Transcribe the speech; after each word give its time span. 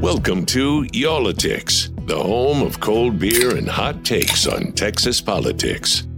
Welcome 0.00 0.46
to 0.46 0.86
Y'all-itics, 0.94 2.06
the 2.06 2.16
home 2.16 2.62
of 2.62 2.80
cold 2.80 3.18
beer 3.18 3.54
and 3.58 3.68
hot 3.68 4.02
takes 4.02 4.46
on 4.46 4.72
Texas 4.72 5.20
politics. 5.20 6.08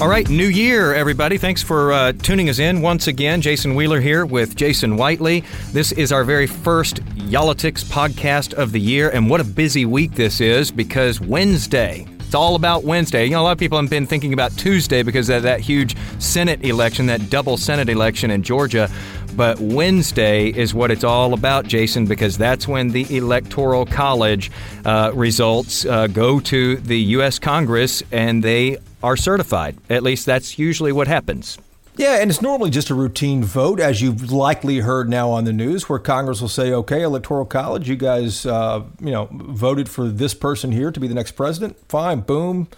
All 0.00 0.06
right, 0.06 0.28
new 0.30 0.46
year, 0.46 0.94
everybody. 0.94 1.38
Thanks 1.38 1.60
for 1.60 1.92
uh, 1.92 2.12
tuning 2.12 2.48
us 2.50 2.60
in 2.60 2.82
once 2.82 3.08
again. 3.08 3.40
Jason 3.40 3.74
Wheeler 3.74 4.00
here 4.00 4.24
with 4.24 4.54
Jason 4.54 4.96
Whitely. 4.96 5.42
This 5.72 5.90
is 5.90 6.12
our 6.12 6.22
very 6.22 6.46
first 6.46 7.00
Y'all-itics 7.16 7.82
podcast 7.82 8.54
of 8.54 8.70
the 8.70 8.80
year, 8.80 9.10
and 9.10 9.28
what 9.28 9.40
a 9.40 9.44
busy 9.44 9.86
week 9.86 10.12
this 10.12 10.40
is 10.40 10.70
because 10.70 11.20
Wednesday, 11.20 12.06
it's 12.30 12.34
all 12.36 12.54
about 12.54 12.84
Wednesday. 12.84 13.24
You 13.24 13.32
know, 13.32 13.40
a 13.40 13.42
lot 13.42 13.50
of 13.50 13.58
people 13.58 13.80
have 13.80 13.90
been 13.90 14.06
thinking 14.06 14.32
about 14.32 14.56
Tuesday 14.56 15.02
because 15.02 15.28
of 15.30 15.42
that 15.42 15.58
huge 15.58 15.96
Senate 16.20 16.64
election, 16.64 17.06
that 17.06 17.28
double 17.28 17.56
Senate 17.56 17.88
election 17.88 18.30
in 18.30 18.44
Georgia. 18.44 18.88
But 19.34 19.58
Wednesday 19.58 20.46
is 20.46 20.72
what 20.72 20.92
it's 20.92 21.02
all 21.02 21.34
about, 21.34 21.66
Jason, 21.66 22.06
because 22.06 22.38
that's 22.38 22.68
when 22.68 22.90
the 22.90 23.16
Electoral 23.16 23.84
College 23.84 24.52
uh, 24.84 25.10
results 25.12 25.84
uh, 25.84 26.06
go 26.06 26.38
to 26.38 26.76
the 26.76 27.00
U.S. 27.18 27.40
Congress 27.40 28.00
and 28.12 28.44
they 28.44 28.76
are 29.02 29.16
certified. 29.16 29.76
At 29.90 30.04
least 30.04 30.24
that's 30.24 30.56
usually 30.56 30.92
what 30.92 31.08
happens. 31.08 31.58
Yeah, 32.00 32.16
and 32.22 32.30
it's 32.30 32.40
normally 32.40 32.70
just 32.70 32.88
a 32.88 32.94
routine 32.94 33.44
vote, 33.44 33.78
as 33.78 34.00
you've 34.00 34.32
likely 34.32 34.78
heard 34.78 35.10
now 35.10 35.28
on 35.28 35.44
the 35.44 35.52
news, 35.52 35.86
where 35.86 35.98
Congress 35.98 36.40
will 36.40 36.48
say, 36.48 36.72
"Okay, 36.72 37.02
Electoral 37.02 37.44
College, 37.44 37.90
you 37.90 37.96
guys, 37.96 38.46
uh, 38.46 38.84
you 39.02 39.10
know, 39.10 39.28
voted 39.30 39.86
for 39.86 40.08
this 40.08 40.32
person 40.32 40.72
here 40.72 40.90
to 40.90 40.98
be 40.98 41.06
the 41.06 41.14
next 41.14 41.32
president. 41.32 41.76
Fine, 41.90 42.20
boom, 42.20 42.68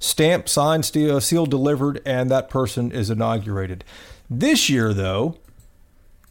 stamp, 0.00 0.48
signed, 0.48 0.84
seal, 0.84 1.20
seal 1.20 1.46
delivered, 1.46 2.02
and 2.04 2.28
that 2.28 2.50
person 2.50 2.90
is 2.90 3.08
inaugurated." 3.08 3.84
This 4.28 4.68
year, 4.68 4.92
though, 4.92 5.36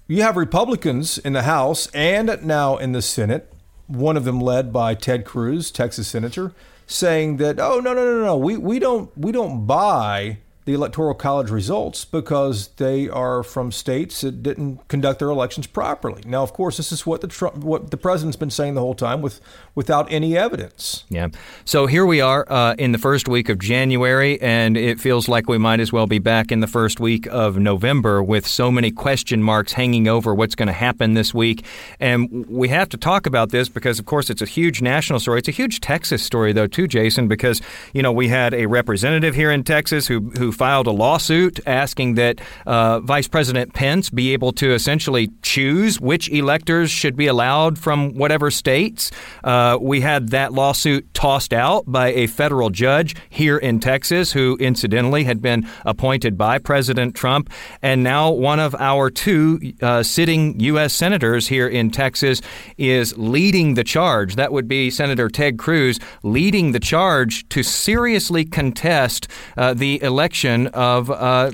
you 0.06 0.22
have 0.22 0.36
Republicans 0.36 1.18
in 1.18 1.32
the 1.32 1.44
House 1.44 1.88
and 1.94 2.38
now 2.44 2.76
in 2.76 2.92
the 2.92 3.02
Senate. 3.02 3.50
One 3.88 4.18
of 4.18 4.26
them 4.26 4.42
led 4.42 4.74
by 4.74 4.94
Ted 4.94 5.24
Cruz, 5.24 5.72
Texas 5.72 6.10
senator, 6.10 6.52
saying 6.86 7.38
that, 7.38 7.62
"Oh 7.62 7.80
no, 7.80 7.94
no, 7.94 8.04
no, 8.04 8.26
no, 8.26 8.36
we 8.36 8.58
we 8.58 8.78
don't 8.78 9.10
we 9.18 9.32
don't 9.32 9.66
buy." 9.66 10.40
The 10.66 10.74
Electoral 10.74 11.14
College 11.14 11.52
results 11.52 12.06
because 12.06 12.70
they 12.78 13.08
are 13.08 13.44
from 13.44 13.72
states 13.72 14.22
that 14.22 14.42
didn't 14.42 14.88
conduct 14.88 15.20
their 15.20 15.30
elections 15.30 15.68
properly. 15.68 16.24
Now, 16.26 16.42
of 16.42 16.54
course, 16.54 16.78
this 16.78 16.92
is 16.92 17.06
what 17.06 17.22
the 17.22 17.28
Trump, 17.28 17.58
what 17.58 17.92
the 17.92 17.98
president's 17.98 18.36
been 18.36 18.50
saying 18.50 18.74
the 18.74 18.82
whole 18.82 18.96
time, 18.96 19.22
with 19.22 19.40
without 19.76 20.12
any 20.12 20.36
evidence. 20.36 21.04
Yeah. 21.10 21.28
So 21.66 21.86
here 21.86 22.06
we 22.06 22.20
are 22.20 22.46
uh, 22.52 22.74
in 22.80 22.94
the 22.94 22.98
first 22.98 23.28
week 23.28 23.48
of 23.50 23.60
January, 23.60 24.42
and 24.42 24.76
it 24.76 25.00
feels 25.00 25.30
like 25.30 25.48
we 25.48 25.60
might 25.60 25.80
as 25.80 25.94
well 25.94 26.08
be 26.08 26.20
back 26.20 26.52
in 26.52 26.62
the 26.62 26.68
first 26.68 27.00
week 27.00 27.28
of 27.28 27.58
November 27.58 28.24
with 28.24 28.48
so 28.48 28.72
many 28.72 28.90
question 28.90 29.44
marks 29.44 29.74
hanging 29.74 30.08
over 30.08 30.34
what's 30.34 30.56
going 30.56 30.68
to 30.68 30.74
happen 30.74 31.14
this 31.14 31.32
week. 31.32 31.64
And 32.00 32.48
we 32.48 32.70
have 32.70 32.90
to 32.90 32.98
talk 32.98 33.28
about 33.28 33.52
this 33.52 33.70
because, 33.70 34.00
of 34.00 34.06
course, 34.08 34.32
it's 34.32 34.42
a 34.42 34.46
huge 34.46 34.82
national 34.82 35.20
story. 35.20 35.40
It's 35.40 35.48
a 35.48 35.52
huge 35.52 35.80
Texas 35.80 36.24
story, 36.24 36.54
though, 36.54 36.68
too, 36.68 36.88
Jason, 36.88 37.28
because 37.28 37.62
you 37.94 38.02
know 38.02 38.12
we 38.12 38.30
had 38.30 38.56
a 38.56 38.66
representative 38.66 39.36
here 39.36 39.52
in 39.52 39.64
Texas 39.64 40.08
who 40.08 40.32
who 40.40 40.55
filed 40.56 40.88
a 40.88 40.92
lawsuit 40.92 41.60
asking 41.66 42.16
that 42.16 42.40
uh, 42.66 43.00
Vice 43.02 43.28
President 43.28 43.74
Pence 43.74 44.10
be 44.10 44.34
able 44.34 44.52
to 44.54 44.74
essentially 44.74 45.30
choose 45.42 46.00
which 46.00 46.30
electors 46.30 46.90
should 46.90 47.16
be 47.16 47.28
allowed 47.28 47.78
from 47.78 48.16
whatever 48.16 48.50
states. 48.50 49.12
Uh, 49.44 49.78
we 49.80 50.02
had 50.02 50.30
that 50.30 50.54
lawsuit 50.54 51.14
tossed 51.14 51.54
out 51.54 51.84
by 51.86 52.08
a 52.14 52.28
federal 52.28 52.70
judge 52.70 53.16
here 53.30 53.58
in 53.58 53.80
Texas, 53.80 54.32
who 54.32 54.58
incidentally 54.60 55.26
had 55.26 55.42
been 55.42 55.68
appointed 55.86 56.38
by 56.38 56.58
President 56.58 57.16
Trump. 57.16 57.50
And 57.82 58.04
now 58.04 58.32
one 58.32 58.60
of 58.60 58.74
our 58.76 59.10
two 59.10 59.74
uh, 59.82 60.04
sitting 60.04 60.60
U.S. 60.62 60.94
senators 60.94 61.48
here 61.48 61.68
in 61.68 61.92
Texas 61.92 62.42
is 62.78 63.18
leading 63.18 63.74
the 63.74 63.84
charge. 63.84 64.36
That 64.36 64.52
would 64.52 64.68
be 64.68 64.90
Senator 64.90 65.28
Ted 65.30 65.58
Cruz 65.58 66.00
leading 66.24 66.72
the 66.72 66.80
charge 66.80 67.48
to 67.50 67.62
seriously 67.62 68.46
contest 68.46 69.28
uh, 69.58 69.74
the 69.74 70.02
election 70.02 70.45
of 70.46 71.10
uh, 71.10 71.52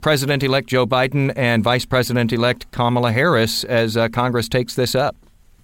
President 0.00 0.42
elect 0.42 0.68
Joe 0.68 0.86
Biden 0.86 1.32
and 1.36 1.62
Vice 1.62 1.84
President 1.84 2.32
elect 2.32 2.70
Kamala 2.70 3.12
Harris 3.12 3.64
as 3.64 3.96
uh, 3.96 4.08
Congress 4.08 4.48
takes 4.48 4.74
this 4.74 4.94
up. 4.94 5.16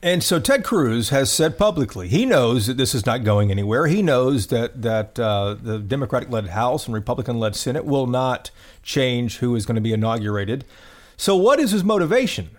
And 0.03 0.25
so 0.25 0.41
Ted 0.41 0.65
Cruz 0.65 1.10
has 1.10 1.31
said 1.31 1.56
publicly 1.56 2.09
he 2.09 2.27
knows 2.27 2.66
that 2.66 2.77
this 2.77 2.93
is 2.93 3.06
not 3.06 3.22
going 3.22 3.53
anywhere. 3.53 3.87
He 3.87 4.03
knows 4.03 4.49
that 4.49 4.83
that 4.83 5.19
uh, 5.19 5.55
the 5.55 5.78
Democratic-led 5.78 6.49
House 6.49 6.87
and 6.87 6.94
Republican-led 6.94 7.55
Senate 7.55 7.84
will 7.84 8.09
not 8.09 8.50
change 8.83 9.39
who 9.39 9.54
is 9.54 9.65
going 9.65 9.77
to 9.77 9.81
be 9.81 9.93
inaugurated. 9.93 10.65
So 11.16 11.37
what 11.37 11.60
is 11.60 11.71
his 11.71 11.84
motivation? 11.84 12.50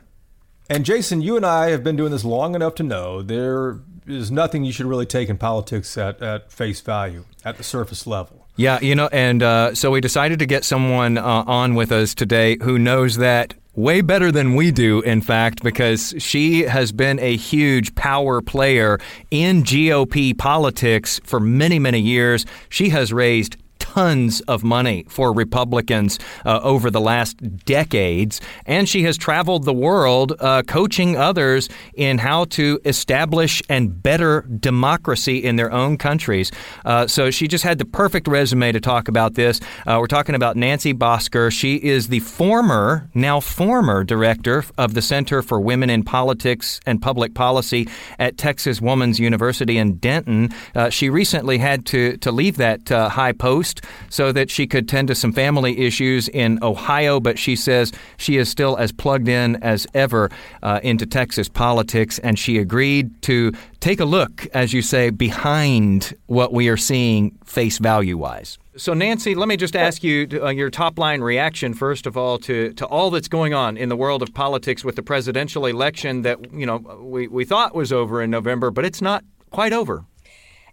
And 0.69 0.85
Jason, 0.85 1.22
you 1.22 1.35
and 1.35 1.45
I 1.45 1.72
have 1.72 1.84
been 1.84 1.97
doing 1.97 2.12
this 2.12 2.24
long 2.24 2.56
enough 2.56 2.75
to 2.75 2.84
know 2.84 3.22
there 3.22 3.80
is 4.07 4.31
nothing 4.31 4.63
you 4.63 4.72
should 4.72 4.85
really 4.85 5.06
take 5.06 5.28
in 5.28 5.38
politics 5.38 5.97
at, 5.97 6.22
at 6.22 6.50
face 6.50 6.80
value, 6.80 7.25
at 7.44 7.57
the 7.57 7.63
surface 7.63 8.07
level. 8.07 8.43
Yeah, 8.56 8.80
you 8.81 8.94
know, 8.94 9.09
and 9.12 9.41
uh, 9.41 9.74
so 9.74 9.90
we 9.90 10.00
decided 10.00 10.38
to 10.40 10.46
get 10.46 10.64
someone 10.64 11.18
uh, 11.18 11.44
on 11.47 11.74
with 11.74 11.91
us 11.91 12.14
today 12.14 12.58
who 12.62 12.78
knows 12.78 13.18
that 13.18 13.56
way 13.75 14.02
better 14.02 14.31
than 14.31 14.53
we 14.53 14.69
do, 14.69 15.02
in 15.02 15.22
fact, 15.22 15.64
because 15.64 16.14
she 16.19 16.62
has 16.62 16.92
been 16.92 17.18
a 17.19 17.36
huge 17.36 17.96
power 17.96 18.42
player 18.42 19.00
in 19.31 19.63
GOP 19.63 20.38
politics 20.38 21.19
for 21.24 21.40
many, 21.40 21.80
many 21.80 22.00
years. 22.00 22.46
She 22.69 22.90
has 22.90 23.12
raised 23.12 23.58
tons 23.94 24.42
of 24.42 24.64
money 24.64 25.06
for 25.08 25.31
Republicans 25.31 26.18
uh, 26.46 26.59
over 26.64 26.90
the 26.90 27.00
last 27.00 27.38
decades, 27.64 28.42
and 28.66 28.90
she 28.90 29.04
has 29.04 29.18
traveled 29.18 29.66
the 29.66 29.74
world 29.74 30.34
uh, 30.40 30.64
coaching 30.64 31.16
others 31.16 31.70
in 31.94 32.18
how 32.18 32.44
to 32.46 32.80
establish 32.86 33.62
and 33.70 34.02
better 34.02 34.42
democracy 34.59 35.38
in 35.44 35.58
their 35.58 35.72
own 35.72 35.96
countries. 35.96 36.52
Uh, 36.86 37.06
so 37.06 37.30
she 37.30 37.48
just 37.48 37.64
had 37.64 37.78
the 37.78 37.86
perfect 37.86 38.28
resume 38.28 38.72
to 38.72 38.80
talk 38.80 39.08
about 39.08 39.36
this. 39.36 39.59
Uh, 39.86 39.98
we're 40.00 40.08
talking 40.08 40.34
about 40.34 40.58
Nancy 40.58 40.92
Bocskor. 40.94 41.52
She 41.52 41.75
is 41.75 42.08
the 42.08 42.20
former, 42.20 43.08
now 43.14 43.40
former 43.40 44.04
director 44.04 44.66
of 44.75 44.96
the 44.96 45.04
Center 45.04 45.44
for 45.44 45.60
Women 45.60 45.92
in 45.92 46.02
Politics 46.02 46.80
and 46.88 47.00
Public 47.00 47.36
Policy 47.36 47.88
at 48.18 48.40
Texas 48.40 48.81
Woman's 48.81 49.20
University 49.20 49.78
in 49.78 49.98
Denton. 49.98 50.50
Uh, 50.74 50.90
she 50.90 51.12
recently 51.12 51.60
had 51.60 51.86
to, 51.88 52.18
to 52.18 52.31
leave 52.31 52.58
that 52.58 52.92
uh, 52.92 53.10
high 53.10 53.34
post 53.34 53.82
so 54.09 54.31
that 54.31 54.49
she 54.49 54.67
could 54.67 54.88
tend 54.88 55.07
to 55.07 55.16
some 55.16 55.33
family 55.33 55.79
issues 55.79 56.27
in 56.29 56.59
Ohio, 56.63 57.19
but 57.19 57.39
she 57.39 57.55
says 57.55 57.91
she 58.17 58.38
is 58.38 58.49
still 58.49 58.77
as 58.77 58.91
plugged 58.91 59.27
in 59.27 59.55
as 59.63 59.88
ever 59.94 60.29
uh, 60.61 60.79
into 60.83 61.05
Texas 61.05 61.49
politics, 61.49 62.19
and 62.19 62.38
she 62.38 62.57
agreed 62.57 63.21
to 63.23 63.51
take 63.79 63.99
a 63.99 64.05
look, 64.05 64.47
as 64.53 64.73
you 64.73 64.81
say, 64.81 65.09
behind 65.09 66.16
what 66.27 66.53
we 66.53 66.69
are 66.69 66.77
seeing 66.77 67.31
face 67.45 67.77
value 67.77 68.17
wise. 68.17 68.57
So, 68.75 68.95
Nancy, 68.95 69.35
let 69.35 69.47
me 69.47 69.55
just 69.55 69.75
ask 69.75 70.03
you 70.03 70.27
uh, 70.41 70.50
your 70.50 70.71
top 70.71 70.97
line 70.97 71.21
reaction, 71.21 71.75
first 71.75 72.07
of 72.07 72.17
all, 72.17 72.39
to, 72.39 72.73
to 72.73 72.88
all 72.88 73.11
that's 73.11 73.27
going 73.27 73.53
on 73.53 73.77
in 73.77 73.89
the 73.89 73.95
world 73.95 74.23
of 74.23 74.33
politics 74.33 74.83
with 74.83 74.95
the 74.95 75.03
presidential 75.03 75.68
election 75.68 76.24
that, 76.24 76.51
you 76.51 76.65
know, 76.65 76.77
we, 77.00 77.27
we 77.27 77.45
thought 77.45 77.75
was 77.75 77.91
over 77.94 78.19
in 78.21 78.31
November, 78.31 78.71
but 78.71 78.83
it's 78.83 79.01
not 79.01 79.24
quite 79.51 79.74
over. 79.74 80.06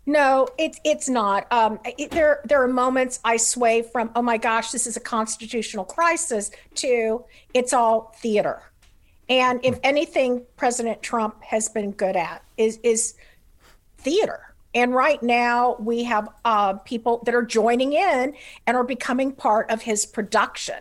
No, 0.06 0.48
it's 0.58 0.80
it's 0.84 1.08
not. 1.08 1.50
Um, 1.52 1.78
it, 1.98 2.10
there 2.10 2.40
there 2.44 2.62
are 2.62 2.68
moments 2.68 3.20
I 3.24 3.36
sway 3.36 3.82
from 3.82 4.10
oh 4.16 4.22
my 4.22 4.38
gosh, 4.38 4.70
this 4.70 4.86
is 4.86 4.96
a 4.96 5.00
constitutional 5.00 5.84
crisis 5.84 6.50
to 6.76 7.24
it's 7.54 7.72
all 7.72 8.14
theater. 8.18 8.62
And 9.28 9.60
if 9.62 9.78
anything, 9.84 10.44
President 10.56 11.02
Trump 11.02 11.42
has 11.42 11.68
been 11.68 11.92
good 11.92 12.16
at 12.16 12.42
is 12.56 12.78
is 12.82 13.14
theater. 13.98 14.54
And 14.74 14.94
right 14.94 15.22
now 15.22 15.76
we 15.80 16.04
have 16.04 16.28
uh, 16.44 16.74
people 16.74 17.22
that 17.26 17.34
are 17.34 17.42
joining 17.42 17.92
in 17.92 18.34
and 18.66 18.76
are 18.76 18.84
becoming 18.84 19.32
part 19.32 19.70
of 19.70 19.82
his 19.82 20.06
production. 20.06 20.76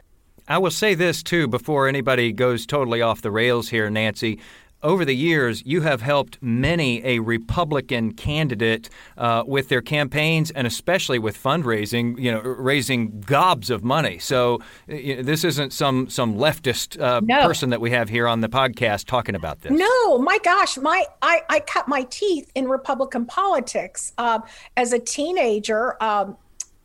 I 0.47 0.57
will 0.59 0.71
say 0.71 0.95
this 0.95 1.21
too 1.21 1.47
before 1.47 1.87
anybody 1.87 2.31
goes 2.31 2.65
totally 2.65 3.01
off 3.01 3.21
the 3.21 3.31
rails 3.31 3.69
here, 3.69 3.89
Nancy 3.89 4.39
over 4.81 5.03
the 5.03 5.15
years, 5.15 5.63
you 5.65 5.81
have 5.81 6.01
helped 6.01 6.37
many 6.41 7.05
a 7.05 7.19
Republican 7.19 8.13
candidate 8.13 8.89
uh, 9.17 9.43
with 9.45 9.69
their 9.69 9.81
campaigns 9.81 10.51
and 10.51 10.65
especially 10.65 11.19
with 11.19 11.41
fundraising, 11.41 12.19
you 12.19 12.31
know, 12.31 12.39
raising 12.39 13.21
gobs 13.21 13.69
of 13.69 13.83
money. 13.83 14.19
So 14.19 14.59
you 14.87 15.17
know, 15.17 15.23
this 15.23 15.43
isn't 15.43 15.73
some 15.73 16.09
some 16.09 16.35
leftist 16.35 17.01
uh, 17.01 17.21
no. 17.23 17.45
person 17.45 17.69
that 17.71 17.81
we 17.81 17.91
have 17.91 18.09
here 18.09 18.27
on 18.27 18.41
the 18.41 18.49
podcast 18.49 19.05
talking 19.05 19.35
about 19.35 19.61
this. 19.61 19.71
No, 19.71 20.17
my 20.17 20.37
gosh, 20.39 20.77
my 20.77 21.05
I, 21.21 21.41
I 21.49 21.59
cut 21.59 21.87
my 21.87 22.03
teeth 22.03 22.51
in 22.55 22.67
Republican 22.67 23.25
politics 23.25 24.13
uh, 24.17 24.39
as 24.77 24.93
a 24.93 24.99
teenager. 24.99 26.01
Um, 26.01 26.37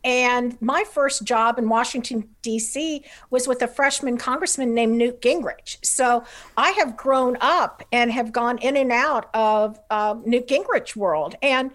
and 0.05 0.55
my 0.61 0.83
first 0.83 1.23
job 1.23 1.57
in 1.57 1.67
Washington, 1.67 2.29
D.C. 2.43 3.03
was 3.31 3.47
with 3.47 3.63
a 3.63 3.67
freshman 3.67 4.17
congressman 4.17 4.75
named 4.75 4.95
Newt 4.95 5.19
Gingrich. 5.19 5.83
So 5.83 6.23
I 6.55 6.69
have 6.71 6.95
grown 6.95 7.37
up 7.41 7.81
and 7.91 8.11
have 8.11 8.31
gone 8.31 8.59
in 8.59 8.77
and 8.77 8.91
out 8.91 9.31
of 9.33 9.79
uh, 9.89 10.15
Newt 10.23 10.47
Gingrich 10.47 10.95
world. 10.95 11.33
And 11.41 11.71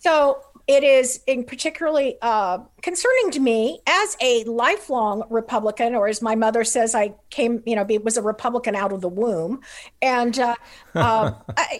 so 0.00 0.42
it 0.66 0.84
is 0.84 1.20
in 1.26 1.44
particularly 1.44 2.16
uh, 2.20 2.58
concerning 2.82 3.30
to 3.30 3.40
me 3.40 3.80
as 3.86 4.16
a 4.20 4.44
lifelong 4.44 5.22
Republican, 5.30 5.94
or 5.94 6.08
as 6.08 6.20
my 6.20 6.34
mother 6.34 6.62
says, 6.62 6.94
I 6.94 7.14
came, 7.30 7.62
you 7.64 7.76
know, 7.76 7.86
was 8.02 8.18
a 8.18 8.22
Republican 8.22 8.76
out 8.76 8.92
of 8.92 9.00
the 9.00 9.08
womb, 9.08 9.60
and 10.02 10.38
uh, 10.38 10.56
uh, 10.94 11.32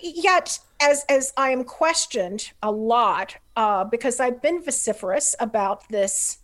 yet 0.02 0.58
as 0.80 1.04
as 1.08 1.32
I 1.36 1.50
am 1.50 1.64
questioned 1.64 2.52
a 2.62 2.70
lot 2.70 3.36
uh, 3.56 3.84
because 3.84 4.20
I've 4.20 4.42
been 4.42 4.62
vociferous 4.62 5.34
about 5.40 5.88
this 5.88 6.38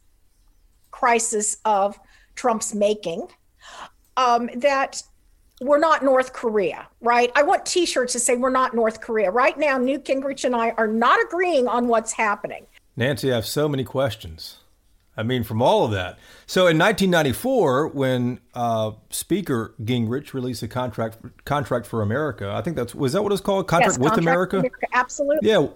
crisis 0.90 1.58
of 1.64 1.99
Trump's 2.34 2.75
making. 2.75 3.29
Um, 4.17 4.50
that 4.56 5.02
we're 5.62 5.79
not 5.79 6.02
North 6.05 6.32
Korea, 6.32 6.88
right? 7.00 7.31
I 7.37 7.43
want 7.43 7.64
T-shirts 7.64 8.12
to 8.14 8.19
say 8.19 8.37
we're 8.37 8.50
not 8.50 8.75
North 8.75 9.00
Korea. 9.00 9.31
Right 9.31 9.56
now, 9.56 9.79
Newt 9.79 10.05
Gingrich 10.05 10.44
and 10.44 10.56
I 10.56 10.70
are 10.70 10.88
not 10.88 11.19
agreeing 11.25 11.69
on 11.69 11.88
what's 11.88 12.12
happening. 12.12 12.67
Nancy, 12.96 13.32
I 13.32 13.37
have 13.37 13.46
so 13.46 13.69
many 13.69 13.85
questions. 13.85 14.58
I 15.17 15.23
mean, 15.23 15.44
from 15.44 15.61
all 15.61 15.85
of 15.85 15.91
that. 15.91 16.19
So 16.47 16.62
in 16.62 16.79
1994, 16.79 17.88
when 17.88 18.41
uh, 18.55 18.93
Speaker 19.11 19.75
Gingrich 19.82 20.32
released 20.32 20.62
a 20.62 20.69
contract 20.69 21.19
contract 21.44 21.87
for 21.87 22.00
America, 22.00 22.50
I 22.50 22.62
think 22.62 22.76
that's 22.76 22.94
was 22.94 23.12
that 23.12 23.23
what 23.23 23.32
it's 23.32 23.43
called? 23.43 23.69
Contract, 23.69 23.93
yes, 23.93 23.99
with 23.99 24.12
contract 24.12 24.23
America? 24.23 24.59
America? 24.59 24.87
Absolutely. 24.93 25.49
Yeah. 25.49 25.69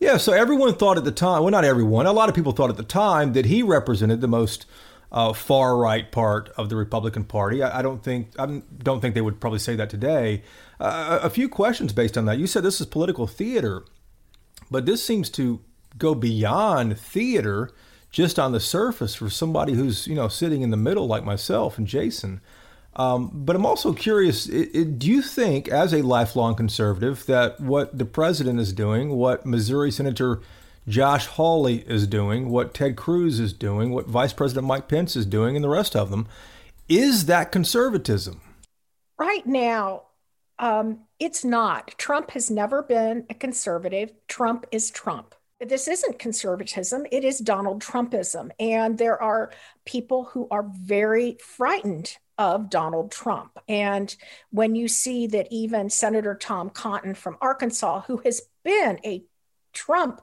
Yeah, 0.00 0.16
so 0.16 0.32
everyone 0.32 0.74
thought 0.74 0.98
at 0.98 1.04
the 1.04 1.12
time, 1.12 1.42
well, 1.42 1.52
not 1.52 1.64
everyone, 1.64 2.04
a 2.04 2.12
lot 2.12 2.28
of 2.28 2.34
people 2.34 2.52
thought 2.52 2.68
at 2.68 2.76
the 2.76 2.82
time 2.82 3.32
that 3.34 3.46
he 3.46 3.62
represented 3.62 4.20
the 4.20 4.28
most 4.28 4.66
uh, 5.12 5.32
far 5.32 5.76
right 5.76 6.10
part 6.10 6.50
of 6.56 6.68
the 6.68 6.76
Republican 6.76 7.24
Party. 7.24 7.62
I, 7.62 7.78
I, 7.78 7.82
don't 7.82 8.02
think 8.02 8.38
I 8.38 8.60
don't 8.82 9.00
think 9.00 9.14
they 9.14 9.20
would 9.20 9.40
probably 9.40 9.60
say 9.60 9.76
that 9.76 9.88
today. 9.88 10.42
Uh, 10.80 11.20
a 11.22 11.30
few 11.30 11.48
questions 11.48 11.92
based 11.92 12.18
on 12.18 12.24
that. 12.26 12.38
You 12.38 12.48
said 12.48 12.64
this 12.64 12.80
is 12.80 12.86
political 12.86 13.28
theater, 13.28 13.84
but 14.70 14.84
this 14.84 15.02
seems 15.02 15.30
to 15.30 15.60
go 15.96 16.14
beyond 16.16 16.98
theater 16.98 17.70
just 18.14 18.38
on 18.38 18.52
the 18.52 18.60
surface 18.60 19.16
for 19.16 19.28
somebody 19.28 19.72
who's 19.72 20.06
you 20.06 20.14
know 20.14 20.28
sitting 20.28 20.62
in 20.62 20.70
the 20.70 20.76
middle 20.76 21.08
like 21.08 21.24
myself 21.24 21.76
and 21.76 21.86
Jason. 21.86 22.40
Um, 22.94 23.28
but 23.34 23.56
I'm 23.56 23.66
also 23.66 23.92
curious 23.92 24.46
it, 24.46 24.70
it, 24.72 24.98
do 25.00 25.10
you 25.10 25.20
think, 25.20 25.66
as 25.66 25.92
a 25.92 26.00
lifelong 26.00 26.54
conservative, 26.54 27.26
that 27.26 27.60
what 27.60 27.98
the 27.98 28.04
president 28.04 28.60
is 28.60 28.72
doing, 28.72 29.10
what 29.10 29.44
Missouri 29.44 29.90
Senator 29.90 30.40
Josh 30.86 31.26
Hawley 31.26 31.78
is 31.88 32.06
doing, 32.06 32.50
what 32.50 32.72
Ted 32.72 32.94
Cruz 32.94 33.40
is 33.40 33.52
doing, 33.52 33.90
what 33.90 34.06
Vice 34.06 34.32
President 34.32 34.64
Mike 34.64 34.86
Pence 34.86 35.16
is 35.16 35.26
doing, 35.26 35.56
and 35.56 35.64
the 35.64 35.68
rest 35.68 35.96
of 35.96 36.10
them, 36.10 36.28
is 36.88 37.26
that 37.26 37.50
conservatism? 37.50 38.40
Right 39.18 39.44
now, 39.44 40.02
um, 40.60 41.00
it's 41.18 41.44
not. 41.44 41.96
Trump 41.98 42.30
has 42.30 42.48
never 42.48 42.80
been 42.80 43.26
a 43.28 43.34
conservative. 43.34 44.12
Trump 44.28 44.66
is 44.70 44.92
Trump. 44.92 45.34
This 45.60 45.88
isn't 45.88 46.18
conservatism, 46.18 47.06
it 47.10 47.24
is 47.24 47.38
Donald 47.38 47.82
Trumpism. 47.82 48.50
And 48.58 48.98
there 48.98 49.20
are 49.22 49.52
people 49.84 50.24
who 50.24 50.48
are 50.50 50.64
very 50.64 51.38
frightened 51.40 52.16
of 52.36 52.68
Donald 52.68 53.12
Trump. 53.12 53.58
And 53.68 54.14
when 54.50 54.74
you 54.74 54.88
see 54.88 55.28
that 55.28 55.48
even 55.50 55.88
Senator 55.90 56.34
Tom 56.34 56.70
Cotton 56.70 57.14
from 57.14 57.38
Arkansas, 57.40 58.02
who 58.02 58.18
has 58.18 58.42
been 58.64 58.98
a 59.04 59.24
Trump 59.72 60.20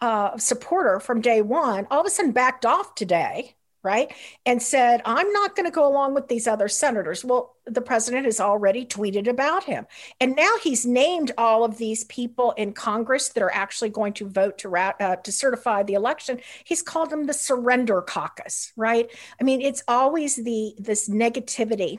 uh, 0.00 0.38
supporter 0.38 0.98
from 0.98 1.20
day 1.20 1.42
one, 1.42 1.86
all 1.90 2.00
of 2.00 2.06
a 2.06 2.10
sudden 2.10 2.32
backed 2.32 2.64
off 2.64 2.94
today 2.94 3.54
right? 3.82 4.12
And 4.46 4.62
said, 4.62 5.02
I'm 5.04 5.32
not 5.32 5.56
going 5.56 5.66
to 5.66 5.74
go 5.74 5.86
along 5.86 6.14
with 6.14 6.28
these 6.28 6.46
other 6.46 6.68
senators. 6.68 7.24
Well, 7.24 7.56
the 7.66 7.80
president 7.80 8.24
has 8.26 8.40
already 8.40 8.86
tweeted 8.86 9.28
about 9.28 9.64
him. 9.64 9.86
And 10.20 10.36
now 10.36 10.56
he's 10.62 10.86
named 10.86 11.32
all 11.36 11.64
of 11.64 11.78
these 11.78 12.04
people 12.04 12.52
in 12.52 12.72
Congress 12.72 13.30
that 13.30 13.42
are 13.42 13.52
actually 13.52 13.90
going 13.90 14.12
to 14.14 14.28
vote 14.28 14.58
to, 14.58 14.74
uh, 14.76 15.16
to 15.16 15.32
certify 15.32 15.82
the 15.82 15.94
election. 15.94 16.40
He's 16.64 16.82
called 16.82 17.10
them 17.10 17.26
the 17.26 17.34
surrender 17.34 18.02
caucus, 18.02 18.72
right? 18.76 19.10
I 19.40 19.44
mean, 19.44 19.60
it's 19.60 19.82
always 19.88 20.36
the 20.36 20.74
this 20.78 21.08
negativity. 21.08 21.98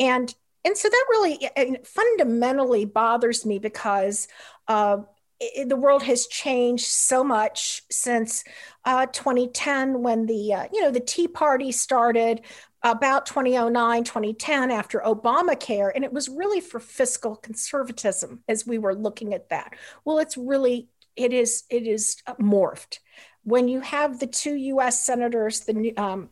And 0.00 0.34
and 0.64 0.76
so 0.76 0.88
that 0.88 1.06
really 1.10 1.48
fundamentally 1.84 2.84
bothers 2.84 3.44
me 3.44 3.58
because 3.58 4.28
uh, 4.68 4.98
it, 5.42 5.68
the 5.68 5.76
world 5.76 6.02
has 6.02 6.26
changed 6.26 6.84
so 6.84 7.24
much 7.24 7.82
since 7.90 8.44
uh, 8.84 9.06
2010 9.06 10.02
when 10.02 10.26
the 10.26 10.52
uh, 10.52 10.66
you 10.72 10.80
know 10.82 10.90
the 10.90 11.00
tea 11.00 11.28
party 11.28 11.72
started 11.72 12.42
about 12.82 13.26
2009 13.26 14.04
2010 14.04 14.70
after 14.70 15.00
obamacare 15.00 15.90
and 15.94 16.04
it 16.04 16.12
was 16.12 16.28
really 16.28 16.60
for 16.60 16.80
fiscal 16.80 17.36
conservatism 17.36 18.42
as 18.48 18.66
we 18.66 18.78
were 18.78 18.94
looking 18.94 19.34
at 19.34 19.48
that 19.50 19.74
well 20.04 20.18
it's 20.18 20.36
really 20.36 20.88
it 21.16 21.32
is 21.32 21.64
it 21.70 21.86
is 21.86 22.16
morphed 22.40 22.98
when 23.44 23.68
you 23.68 23.80
have 23.80 24.18
the 24.18 24.26
two 24.26 24.56
us 24.56 25.04
senators 25.04 25.60
the 25.60 25.96
um, 25.96 26.28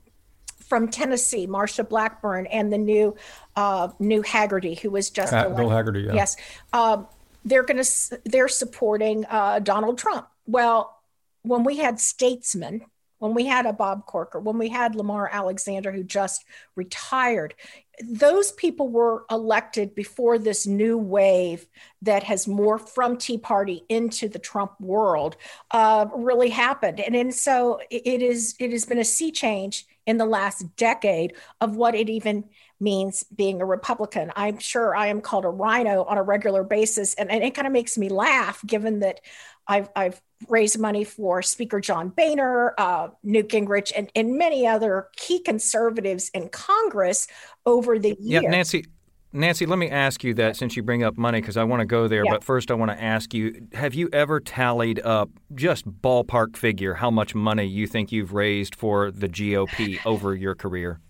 from 0.71 0.89
Tennessee, 0.89 1.49
Marsha 1.49 1.87
Blackburn, 1.87 2.47
and 2.47 2.73
the 2.73 2.79
new 2.79 3.17
uh, 3.57 3.89
new 3.99 4.23
Hagerty, 4.23 4.79
who 4.79 4.91
was 4.91 5.11
just 5.11 5.33
uh, 5.33 5.49
Bill 5.49 5.69
Hagerty. 5.69 6.07
Yeah. 6.07 6.15
Yes, 6.15 6.37
um, 6.73 7.09
they're 7.45 7.63
going 7.63 7.83
to 7.83 8.21
they're 8.25 8.49
supporting 8.49 9.25
uh, 9.27 9.59
Donald 9.61 9.99
Trump. 9.99 10.29
Well, 10.47 10.97
when 11.43 11.65
we 11.65 11.79
had 11.79 12.01
statesmen, 12.01 12.83
when 13.19 13.35
we 13.35 13.47
had 13.47 13.67
a 13.67 13.73
Bob 13.73 14.07
Corker, 14.07 14.41
when 14.41 14.59
we 14.59 14.69
had 14.69 14.95
Lamar 14.95 15.29
Alexander 15.31 15.93
who 15.93 16.03
just 16.03 16.45
retired, 16.75 17.55
those 18.03 18.53
people 18.53 18.89
were 18.89 19.25
elected 19.31 19.95
before 19.95 20.39
this 20.39 20.67
new 20.67 20.97
wave 20.97 21.67
that 22.03 22.23
has 22.23 22.47
morphed 22.47 22.89
from 22.89 23.17
Tea 23.17 23.37
Party 23.37 23.85
into 23.89 24.29
the 24.29 24.39
Trump 24.39 24.73
world 24.81 25.37
uh, 25.71 26.07
really 26.15 26.49
happened, 26.49 27.01
and, 27.01 27.15
and 27.15 27.35
so 27.35 27.81
it 27.91 28.23
is 28.23 28.55
it 28.59 28.71
has 28.71 28.85
been 28.85 28.99
a 28.99 29.05
sea 29.05 29.31
change 29.31 29.87
in 30.07 30.17
the 30.17 30.27
last 30.27 30.65
decade 30.77 31.35
of 31.61 31.77
what 31.77 31.95
it 31.95 32.09
even 32.09 32.45
means 32.81 33.25
being 33.25 33.61
a 33.61 33.65
Republican. 33.65 34.32
I'm 34.37 34.59
sure 34.59 34.97
I 34.97 35.09
am 35.09 35.21
called 35.21 35.44
a 35.44 35.50
RINO 35.50 36.05
on 36.05 36.19
a 36.19 36.23
regular 36.23 36.64
basis, 36.64 37.14
and, 37.14 37.31
and 37.31 37.45
it 37.45 37.55
kind 37.55 37.66
of 37.66 37.73
makes 37.73 37.99
me 37.99 38.09
laugh 38.09 38.64
given 38.66 39.00
that 39.00 39.21
I've, 39.69 39.88
I've 39.95 40.21
raised 40.49 40.78
money 40.78 41.05
for 41.05 41.43
Speaker 41.43 41.81
John 41.81 42.09
Boehner, 42.09 42.75
uh, 42.78 43.09
Newt 43.23 43.49
Gingrich, 43.49 43.93
and, 43.97 44.11
and 44.14 44.37
many 44.37 44.66
other 44.66 45.09
key 45.16 45.40
conservatives 45.40 46.31
in 46.31 46.49
Congress 46.49 47.28
over 47.66 47.99
the 47.99 48.16
years. 48.19 48.43
Yeah, 48.43 48.50
Nancy. 48.50 48.87
Nancy, 49.33 49.64
let 49.64 49.78
me 49.78 49.88
ask 49.88 50.25
you 50.25 50.35
that 50.35 50.57
since 50.57 50.75
you 50.75 50.83
bring 50.83 51.05
up 51.05 51.16
money, 51.16 51.40
because 51.40 51.57
I 51.57 51.62
want 51.62 51.81
to 51.81 51.87
go 51.87 52.09
there. 52.09 52.25
Yeah. 52.25 52.33
But 52.33 52.43
first, 52.43 52.73
I 52.73 52.75
want 52.75 52.90
to 52.90 53.00
ask 53.00 53.33
you 53.33 53.69
have 53.75 53.95
you 53.95 54.09
ever 54.12 54.40
tallied 54.40 54.99
up, 55.05 55.31
just 55.55 55.88
ballpark 55.88 56.57
figure, 56.57 56.95
how 56.95 57.12
much 57.12 57.33
money 57.33 57.64
you 57.64 57.87
think 57.87 58.11
you've 58.11 58.33
raised 58.33 58.75
for 58.75 59.12
the 59.12 59.28
GOP 59.28 60.05
over 60.05 60.35
your 60.35 60.57
career? 60.57 61.00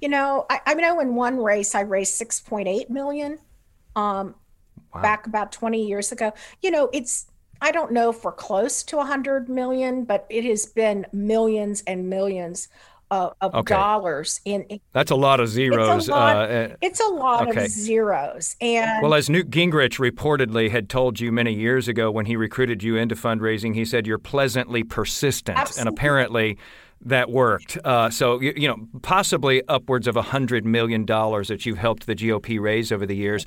You 0.00 0.08
know, 0.08 0.46
I, 0.48 0.60
I 0.66 0.74
know 0.74 1.00
in 1.00 1.14
one 1.14 1.38
race 1.38 1.74
I 1.74 1.80
raised 1.80 2.20
6.8 2.20 2.90
million 2.90 3.38
um, 3.96 4.34
wow. 4.94 5.02
back 5.02 5.26
about 5.26 5.52
20 5.52 5.86
years 5.86 6.12
ago. 6.12 6.32
You 6.62 6.70
know, 6.70 6.90
it's, 6.92 7.26
I 7.60 7.70
don't 7.72 7.92
know 7.92 8.10
if 8.10 8.24
we're 8.24 8.32
close 8.32 8.82
to 8.84 8.96
100 8.96 9.48
million, 9.48 10.04
but 10.04 10.26
it 10.30 10.44
has 10.44 10.66
been 10.66 11.06
millions 11.12 11.82
and 11.86 12.08
millions 12.08 12.68
of, 13.10 13.34
of 13.40 13.54
okay. 13.54 13.74
dollars 13.74 14.40
in, 14.44 14.62
in, 14.64 14.80
that's 14.92 15.10
a 15.10 15.16
lot 15.16 15.40
of 15.40 15.48
zeros 15.48 15.98
it's 15.98 16.08
a 16.08 16.10
lot, 16.12 16.50
uh, 16.50 16.68
it's 16.80 17.00
a 17.00 17.08
lot 17.08 17.48
okay. 17.48 17.64
of 17.64 17.70
zeros 17.70 18.56
and 18.60 19.02
well 19.02 19.14
as 19.14 19.28
newt 19.28 19.50
gingrich 19.50 19.98
reportedly 19.98 20.70
had 20.70 20.88
told 20.88 21.18
you 21.18 21.32
many 21.32 21.52
years 21.52 21.88
ago 21.88 22.10
when 22.10 22.26
he 22.26 22.36
recruited 22.36 22.82
you 22.82 22.96
into 22.96 23.16
fundraising 23.16 23.74
he 23.74 23.84
said 23.84 24.06
you're 24.06 24.18
pleasantly 24.18 24.84
persistent 24.84 25.58
absolutely. 25.58 25.80
and 25.80 25.98
apparently 25.98 26.58
that 27.02 27.30
worked. 27.30 27.78
Uh, 27.84 28.10
so 28.10 28.40
you, 28.40 28.52
you, 28.56 28.68
know, 28.68 28.86
possibly 29.02 29.62
upwards 29.68 30.06
of 30.06 30.16
hundred 30.16 30.64
million 30.64 31.04
dollars 31.04 31.48
that 31.48 31.64
you've 31.64 31.78
helped 31.78 32.06
the 32.06 32.14
GOP 32.14 32.60
raise 32.60 32.92
over 32.92 33.06
the 33.06 33.16
years. 33.16 33.46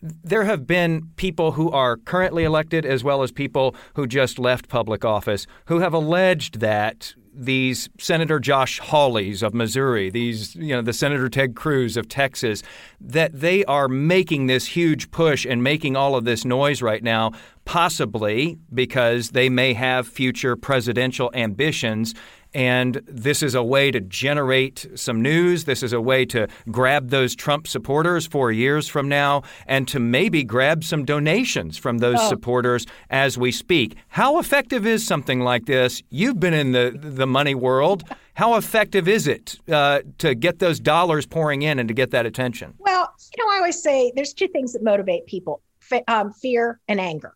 There 0.00 0.44
have 0.44 0.66
been 0.66 1.10
people 1.16 1.52
who 1.52 1.70
are 1.70 1.96
currently 1.96 2.44
elected, 2.44 2.86
as 2.86 3.02
well 3.02 3.22
as 3.22 3.32
people 3.32 3.74
who 3.94 4.06
just 4.06 4.38
left 4.38 4.68
public 4.68 5.04
office, 5.04 5.46
who 5.66 5.80
have 5.80 5.92
alleged 5.92 6.60
that 6.60 7.14
these 7.38 7.88
Senator 7.98 8.40
Josh 8.40 8.80
Hawleys 8.80 9.42
of 9.44 9.54
Missouri, 9.54 10.10
these 10.10 10.56
you 10.56 10.74
know 10.74 10.82
the 10.82 10.92
Senator 10.92 11.28
Ted 11.28 11.54
Cruz 11.54 11.96
of 11.96 12.08
Texas, 12.08 12.62
that 13.00 13.40
they 13.40 13.64
are 13.66 13.88
making 13.88 14.46
this 14.46 14.66
huge 14.66 15.10
push 15.10 15.46
and 15.46 15.62
making 15.62 15.96
all 15.96 16.16
of 16.16 16.24
this 16.24 16.44
noise 16.44 16.82
right 16.82 17.02
now, 17.02 17.32
possibly 17.64 18.58
because 18.74 19.30
they 19.30 19.48
may 19.48 19.72
have 19.72 20.08
future 20.08 20.56
presidential 20.56 21.30
ambitions 21.32 22.14
and 22.54 23.00
this 23.06 23.42
is 23.42 23.54
a 23.54 23.62
way 23.62 23.90
to 23.90 24.00
generate 24.00 24.86
some 24.94 25.22
news. 25.22 25.64
This 25.64 25.82
is 25.82 25.92
a 25.92 26.00
way 26.00 26.24
to 26.26 26.48
grab 26.70 27.10
those 27.10 27.34
Trump 27.34 27.66
supporters 27.66 28.26
four 28.26 28.52
years 28.52 28.88
from 28.88 29.08
now 29.08 29.42
and 29.66 29.86
to 29.88 29.98
maybe 29.98 30.44
grab 30.44 30.84
some 30.84 31.04
donations 31.04 31.76
from 31.76 31.98
those 31.98 32.18
oh. 32.18 32.28
supporters 32.28 32.86
as 33.10 33.36
we 33.36 33.52
speak. 33.52 33.96
How 34.08 34.38
effective 34.38 34.86
is 34.86 35.06
something 35.06 35.40
like 35.40 35.66
this? 35.66 36.02
You've 36.10 36.40
been 36.40 36.54
in 36.54 36.72
the, 36.72 36.96
the 36.98 37.26
money 37.26 37.54
world. 37.54 38.04
How 38.34 38.54
effective 38.54 39.08
is 39.08 39.26
it 39.26 39.58
uh, 39.70 40.00
to 40.18 40.34
get 40.34 40.60
those 40.60 40.78
dollars 40.78 41.26
pouring 41.26 41.62
in 41.62 41.78
and 41.78 41.88
to 41.88 41.94
get 41.94 42.12
that 42.12 42.24
attention? 42.24 42.74
Well, 42.78 43.12
you 43.36 43.44
know, 43.44 43.52
I 43.52 43.56
always 43.56 43.82
say 43.82 44.12
there's 44.14 44.32
two 44.32 44.48
things 44.48 44.72
that 44.72 44.82
motivate 44.82 45.26
people 45.26 45.62
um, 46.06 46.32
fear 46.32 46.80
and 46.86 47.00
anger 47.00 47.34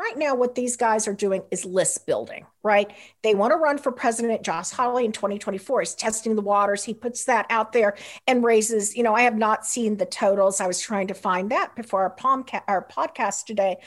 right 0.00 0.16
now 0.16 0.34
what 0.34 0.54
these 0.54 0.76
guys 0.76 1.06
are 1.06 1.14
doing 1.14 1.42
is 1.50 1.64
list 1.64 2.06
building 2.06 2.46
right? 2.62 2.92
They 3.22 3.34
want 3.34 3.52
to 3.52 3.56
run 3.56 3.78
for 3.78 3.92
president 3.92 4.42
josh 4.42 4.70
hawley 4.70 5.04
in 5.04 5.12
2024 5.12 5.80
he's 5.80 5.94
testing 5.94 6.34
the 6.34 6.42
waters. 6.42 6.84
He 6.84 6.94
puts 6.94 7.24
that 7.24 7.46
out 7.50 7.72
there 7.72 7.96
and 8.26 8.44
raises 8.44 8.96
you 8.96 9.02
know 9.02 9.14
i 9.14 9.22
have 9.22 9.36
not 9.36 9.66
seen 9.66 9.96
the 9.96 10.06
totals. 10.06 10.60
I 10.60 10.66
was 10.66 10.80
trying 10.80 11.08
to 11.08 11.14
find 11.14 11.50
that 11.50 11.76
before 11.76 12.02
our, 12.02 12.14
pomca- 12.14 12.62
our 12.68 12.86
podcast 12.86 13.44
today. 13.44 13.78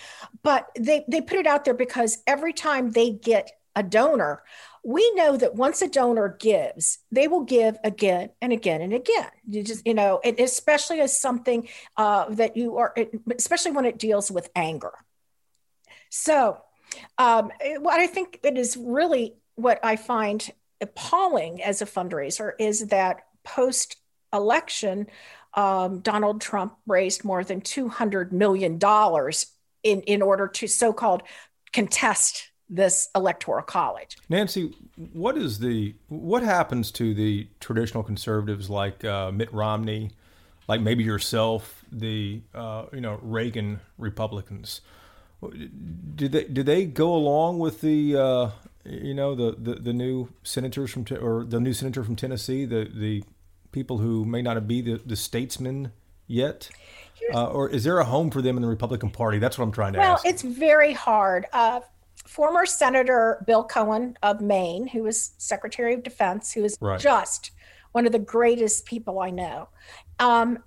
But 0.44 0.70
they, 0.78 1.04
they 1.08 1.22
put 1.22 1.40
it 1.40 1.48
out 1.48 1.66
there 1.66 1.74
because 1.74 2.20
every 2.28 2.54
time 2.54 2.92
they 2.92 3.12
get 3.12 3.52
a 3.76 3.84
donor 3.84 4.44
we 4.86 5.10
know 5.16 5.38
that 5.38 5.56
once 5.56 5.82
a 5.82 5.88
donor 5.88 6.36
gives 6.40 7.00
they 7.12 7.28
will 7.28 7.44
give 7.44 7.78
again 7.84 8.30
and 8.42 8.52
again 8.52 8.82
and 8.82 8.94
again. 8.94 9.30
You 9.48 9.64
just 9.64 9.86
you 9.88 9.94
know 9.94 10.20
and 10.24 10.40
especially 10.40 11.00
as 11.00 11.20
something 11.20 11.68
uh, 11.98 12.26
that 12.30 12.58
you 12.58 12.78
are 12.78 12.94
especially 13.36 13.72
when 13.72 13.86
it 13.86 13.98
deals 13.98 14.30
with 14.30 14.50
anger 14.56 14.94
so, 16.16 16.62
um, 17.18 17.52
what 17.80 18.00
I 18.00 18.06
think 18.06 18.40
it 18.44 18.56
is 18.56 18.78
really 18.78 19.34
what 19.56 19.80
I 19.84 19.96
find 19.96 20.48
appalling 20.80 21.64
as 21.64 21.82
a 21.82 21.88
fundraiser 21.88 22.52
is 22.60 22.88
that 22.90 23.22
post 23.44 23.96
election, 24.32 25.08
um, 25.56 26.02
Donald 26.02 26.40
Trump 26.40 26.76
raised 26.86 27.24
more 27.24 27.44
than 27.44 27.62
$200 27.62 28.32
million 28.32 28.80
in, 29.82 30.02
in 30.02 30.22
order 30.22 30.48
to 30.50 30.68
so 30.68 30.94
called 30.94 31.24
contest 31.72 32.52
this 32.70 33.10
electoral 33.16 33.64
college. 33.64 34.16
Nancy, 34.30 34.72
what 35.14 35.36
is 35.36 35.58
the 35.58 35.96
what 36.10 36.44
happens 36.44 36.92
to 36.92 37.16
the 37.16 37.48
traditional 37.60 38.04
conservatives 38.04 38.70
like 38.70 39.04
uh, 39.04 39.32
Mitt 39.32 39.52
Romney, 39.52 40.12
like 40.68 40.80
maybe 40.80 41.04
yourself, 41.04 41.84
the 41.92 42.44
uh, 42.54 42.86
you 42.94 43.02
know 43.02 43.18
Reagan 43.24 43.80
Republicans? 43.98 44.82
Did 45.50 46.32
they 46.32 46.44
did 46.46 46.66
they 46.66 46.86
go 46.86 47.14
along 47.14 47.60
with 47.60 47.82
the 47.82 48.16
uh, 48.16 48.52
you 48.86 49.14
know 49.14 49.36
the, 49.36 49.56
the, 49.58 49.76
the 49.76 49.94
new 49.94 50.30
senators 50.44 50.92
from 50.92 51.06
or 51.20 51.44
the 51.44 51.60
new 51.60 51.74
senator 51.74 52.04
from 52.04 52.16
Tennessee 52.16 52.66
the 52.66 52.90
the 52.94 53.24
people 53.72 53.98
who 53.98 54.24
may 54.24 54.42
not 54.42 54.68
be 54.68 54.82
the, 54.82 55.02
the 55.06 55.16
statesmen 55.16 55.92
yet? 56.28 56.70
Uh, 57.34 57.46
or 57.48 57.70
is 57.70 57.84
there 57.84 58.00
a 58.00 58.06
home 58.06 58.30
for 58.30 58.42
them 58.42 58.58
in 58.58 58.62
the 58.62 58.68
Republican 58.68 59.10
Party? 59.10 59.40
That's 59.40 59.58
what 59.58 59.64
I'm 59.64 59.72
trying 59.72 59.94
to 59.94 60.00
well, 60.00 60.14
ask. 60.14 60.24
Well, 60.24 60.34
it's 60.34 60.42
very 60.42 60.94
hard. 60.94 61.46
Uh, 61.54 61.82
former 62.26 62.66
Senator 62.66 63.44
Bill 63.48 63.64
Cohen 63.64 64.18
of 64.24 64.42
Maine, 64.42 64.88
who 64.88 65.04
was 65.04 65.34
Secretary 65.38 65.94
of 65.94 66.04
Defense, 66.04 66.52
who 66.52 66.64
is 66.64 66.78
right. 66.82 67.00
just 67.00 67.52
one 67.94 68.06
of 68.06 68.12
the 68.12 68.20
greatest 68.20 68.86
people 68.86 69.20
I 69.20 69.30
know, 69.30 69.70
um, 70.20 70.60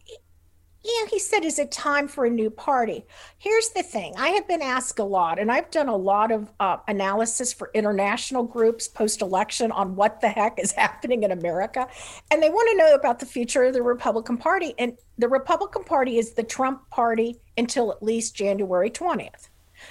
yeah, 0.87 1.07
he 1.11 1.19
said, 1.19 1.45
is 1.45 1.59
it 1.59 1.73
time 1.73 2.07
for 2.07 2.27
a 2.27 2.31
new 2.31 2.49
party? 2.49 3.05
Here's 3.39 3.71
the 3.71 3.83
thing 3.83 4.15
I 4.17 4.29
have 4.29 4.47
been 4.47 4.63
asked 4.63 4.99
a 4.99 5.05
lot, 5.05 5.39
and 5.39 5.51
I've 5.51 5.71
done 5.71 5.89
a 5.89 5.97
lot 5.97 6.31
of 6.31 6.53
uh, 6.61 6.79
analysis 6.87 7.53
for 7.53 7.71
international 7.75 8.45
groups 8.45 8.87
post 8.87 9.21
election 9.21 9.73
on 9.73 9.97
what 9.97 10.21
the 10.21 10.29
heck 10.29 10.61
is 10.61 10.73
happening 10.85 11.25
in 11.25 11.33
America. 11.33 11.89
And 12.31 12.43
they 12.43 12.51
want 12.51 12.69
to 12.71 12.77
know 12.77 12.95
about 12.95 13.19
the 13.19 13.27
future 13.27 13.65
of 13.65 13.75
the 13.75 13.83
Republican 13.83 14.37
Party. 14.37 14.75
And 14.79 14.97
the 15.19 15.29
Republican 15.29 15.83
Party 15.83 16.19
is 16.19 16.35
the 16.35 16.45
Trump 16.45 16.89
party 16.91 17.41
until 17.57 17.91
at 17.91 18.03
least 18.03 18.37
January 18.37 18.91
20th. 18.91 19.49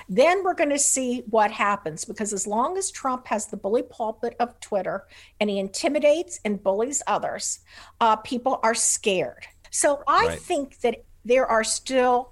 Then 0.10 0.44
we're 0.44 0.56
going 0.56 0.70
to 0.70 0.80
see 0.80 1.24
what 1.30 1.52
happens 1.52 2.06
because 2.06 2.34
as 2.34 2.48
long 2.48 2.78
as 2.78 2.90
Trump 2.90 3.28
has 3.28 3.48
the 3.48 3.58
bully 3.58 3.84
pulpit 3.84 4.36
of 4.40 4.60
Twitter 4.60 5.08
and 5.40 5.50
he 5.50 5.60
intimidates 5.60 6.40
and 6.46 6.62
bullies 6.62 7.04
others, 7.06 7.60
uh, 8.00 8.16
people 8.18 8.60
are 8.64 8.74
scared. 8.74 9.46
So 9.76 10.02
I 10.08 10.28
right. 10.28 10.40
think 10.40 10.80
that 10.80 11.04
there 11.26 11.46
are 11.46 11.64
still 11.66 12.32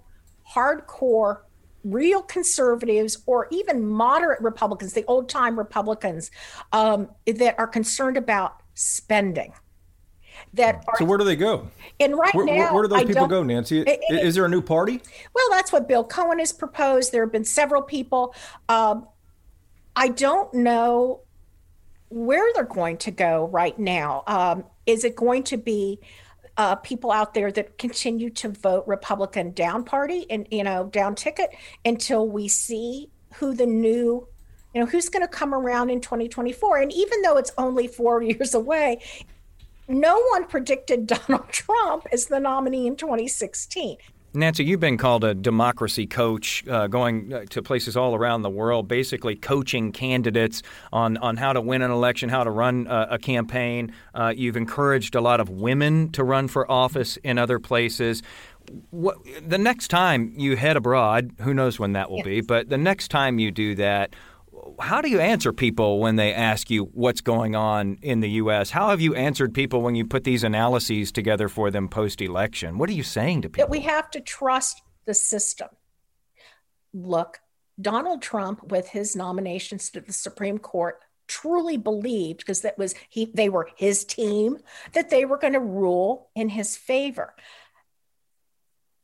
hardcore 0.50 1.42
real 1.84 2.22
conservatives 2.22 3.22
or 3.26 3.50
even 3.52 3.86
moderate 3.86 4.40
Republicans, 4.42 4.94
the 4.94 5.04
old 5.08 5.28
time 5.28 5.60
Republicans, 5.60 6.32
um, 6.72 7.10
that 7.28 7.56
are 7.60 7.68
concerned 7.68 8.16
about 8.16 8.62
spending. 8.76 9.52
That 10.54 10.86
are, 10.88 10.98
so 10.98 11.04
where 11.04 11.18
do 11.18 11.26
they 11.26 11.36
go? 11.36 11.68
And 12.00 12.18
right 12.18 12.34
where, 12.34 12.46
now, 12.46 12.74
where 12.74 12.84
do 12.84 12.88
those 12.88 13.02
I 13.02 13.06
people 13.06 13.28
go, 13.28 13.44
Nancy? 13.44 13.82
It, 13.82 14.00
it, 14.10 14.26
Is 14.26 14.36
there 14.36 14.46
a 14.46 14.50
new 14.50 14.62
party? 14.62 15.02
Well, 15.36 15.46
that's 15.52 15.74
what 15.74 15.86
Bill 15.86 16.06
Cohen 16.06 16.40
has 16.40 16.54
proposed. 16.54 17.12
There 17.12 17.24
have 17.24 17.32
been 17.34 17.44
several 17.44 17.82
people. 17.82 18.34
Um, 18.70 19.06
I 19.98 20.08
don't 20.08 20.54
know 20.54 21.24
where 22.08 22.54
they're 22.54 22.64
going 22.64 22.98
to 23.00 23.12
go 23.12 23.48
right 23.48 23.78
now. 23.78 24.24
Um, 24.28 24.64
is 24.86 25.04
it 25.04 25.18
going 25.18 25.44
to 25.44 25.58
be 25.58 26.00
uh, 26.58 26.76
people 26.76 27.12
out 27.12 27.34
there 27.34 27.52
that 27.52 27.78
continue 27.78 28.30
to 28.30 28.50
vote 28.50 28.86
Republican 28.88 29.52
down 29.52 29.84
party 29.84 30.26
and 30.30 30.48
you 30.52 30.64
know 30.64 30.86
down 30.86 31.16
ticket 31.16 31.50
until 31.86 32.28
we 32.28 32.48
see 32.48 33.10
who 33.36 33.54
the 33.54 33.66
new 33.66 34.28
you 34.74 34.82
know 34.82 34.86
who's 34.86 35.10
going 35.10 35.24
to 35.24 35.28
come 35.28 35.54
around 35.54 35.90
in 35.90 36.02
2024 36.02 36.78
and 36.78 36.92
even 36.92 37.22
though 37.22 37.38
it's 37.38 37.52
only 37.58 37.88
four 37.88 38.22
years 38.24 38.54
away 38.54 39.02
no 39.88 40.22
one 40.32 40.46
predicted 40.46 41.08
donald 41.08 41.48
trump 41.50 42.06
as 42.12 42.28
the 42.28 42.40
nominee 42.40 42.88
in 42.88 42.96
2016 42.96 43.98
Nancy, 44.36 44.66
you've 44.66 44.80
been 44.80 44.98
called 44.98 45.24
a 45.24 45.36
democracy 45.36 46.08
coach, 46.08 46.68
uh, 46.68 46.88
going 46.88 47.32
uh, 47.32 47.46
to 47.52 47.62
places 47.62 47.96
all 47.96 48.16
around 48.16 48.42
the 48.42 48.50
world, 48.50 48.88
basically 48.88 49.36
coaching 49.36 49.92
candidates 49.92 50.64
on, 50.92 51.18
on 51.18 51.38
how 51.38 51.54
to 51.54 51.62
win 51.62 51.84
an 51.84 51.92
election, 51.92 52.30
how 52.30 52.44
to 52.44 52.50
run 52.50 52.88
a, 52.88 53.10
a 53.12 53.20
campaign. 53.20 53.94
Uh, 54.16 54.34
you've 54.36 54.58
encouraged 54.58 55.14
a 55.14 55.22
lot 55.22 55.40
of 55.40 55.50
women 55.50 56.10
to 56.14 56.24
run 56.24 56.48
for 56.48 56.70
office 56.72 57.18
in 57.18 57.38
other 57.38 57.60
places. 57.60 58.24
What, 58.90 59.18
the 59.48 59.60
next 59.60 59.90
time 59.90 60.34
you 60.36 60.56
head 60.56 60.78
abroad, 60.78 61.34
who 61.42 61.54
knows 61.54 61.80
when 61.80 61.94
that 61.94 62.10
will 62.10 62.18
yes. 62.18 62.26
be, 62.26 62.42
but 62.42 62.70
the 62.70 62.78
next 62.78 63.10
time 63.10 63.38
you 63.38 63.52
do 63.52 63.76
that, 63.76 64.16
how 64.80 65.02
do 65.02 65.10
you 65.10 65.20
answer 65.20 65.54
people 65.54 66.00
when 66.00 66.16
they 66.16 66.34
ask 66.34 66.70
you 66.70 66.86
what's 66.94 67.22
going 67.22 67.56
on 67.56 67.98
in 68.02 68.20
the 68.20 68.30
U.S.? 68.32 68.70
How 68.70 68.90
have 68.90 69.02
you 69.02 69.16
answered 69.16 69.54
people 69.54 69.82
when 69.82 69.96
you 69.96 70.06
put 70.06 70.24
these 70.24 70.44
analyses 70.44 71.12
together 71.12 71.48
for 71.48 71.72
them 71.72 71.88
post 71.90 72.22
election? 72.22 72.78
What 72.78 72.90
are 72.90 72.94
you 72.94 73.04
saying 73.04 73.44
to 73.44 73.50
people? 73.50 73.68
That 73.68 73.72
we 73.72 73.82
have 73.82 74.10
to 74.12 74.22
trust 74.22 74.82
the 75.06 75.14
system. 75.14 75.70
Look, 76.94 77.40
Donald 77.82 78.22
Trump, 78.22 78.72
with 78.72 78.90
his 78.90 79.16
nominations 79.16 79.90
to 79.92 80.02
the 80.02 80.14
Supreme 80.14 80.60
Court, 80.60 81.00
truly 81.28 81.78
believed 81.78 82.40
because 82.40 82.62
that 82.62 82.78
was 82.78 82.94
he 83.10 83.32
they 83.34 83.50
were 83.50 83.70
his 83.78 84.04
team 84.04 84.58
that 84.94 85.10
they 85.10 85.26
were 85.26 85.38
going 85.38 85.54
to 85.54 85.60
rule 85.60 86.30
in 86.36 86.50
his 86.50 86.76
favor 86.76 87.34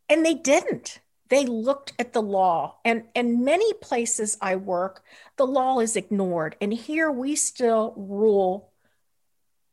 and 0.10 0.25
they 0.25 0.34
didn't 0.34 1.00
they 1.29 1.45
looked 1.45 1.93
at 2.00 2.13
the 2.13 2.21
law. 2.21 2.77
And 2.83 3.03
in 3.15 3.43
many 3.43 3.74
places 3.74 4.38
i 4.41 4.55
work 4.55 5.03
the 5.38 5.48
law 5.48 5.79
is 5.79 5.95
ignored. 5.95 6.55
And 6.59 6.74
here 6.74 7.12
we 7.12 7.36
still 7.36 7.93
rule 7.95 8.71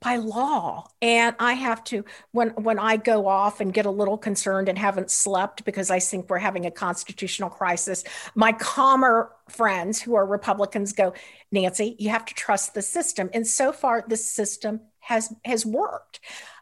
by 0.00 0.16
law. 0.16 0.86
And 1.00 1.34
i 1.38 1.54
have 1.54 1.82
to 1.84 2.04
when 2.30 2.50
when 2.50 2.78
i 2.78 2.96
go 2.96 3.26
off 3.26 3.60
and 3.60 3.72
get 3.72 3.86
a 3.86 3.90
little 3.90 4.18
concerned 4.18 4.68
and 4.68 4.78
haven't 4.78 5.10
slept 5.10 5.64
because 5.64 5.90
i 5.90 5.98
think 5.98 6.28
we're 6.28 6.38
having 6.38 6.66
a 6.66 6.70
constitutional 6.70 7.50
crisis 7.50 8.04
my 8.34 8.52
calmer 8.52 9.32
friends 9.48 10.00
who 10.00 10.14
are 10.14 10.26
republicans 10.26 10.92
go 10.92 11.14
nancy 11.50 11.96
you 11.98 12.10
have 12.10 12.25
to 12.26 12.34
trust 12.34 12.75
the 12.75 12.82
system. 12.82 13.30
And 13.32 13.46
so 13.46 13.72
far 13.72 14.04
the 14.06 14.16
system 14.16 14.80
has 15.00 15.34
has 15.44 15.64
worked. 15.64 16.20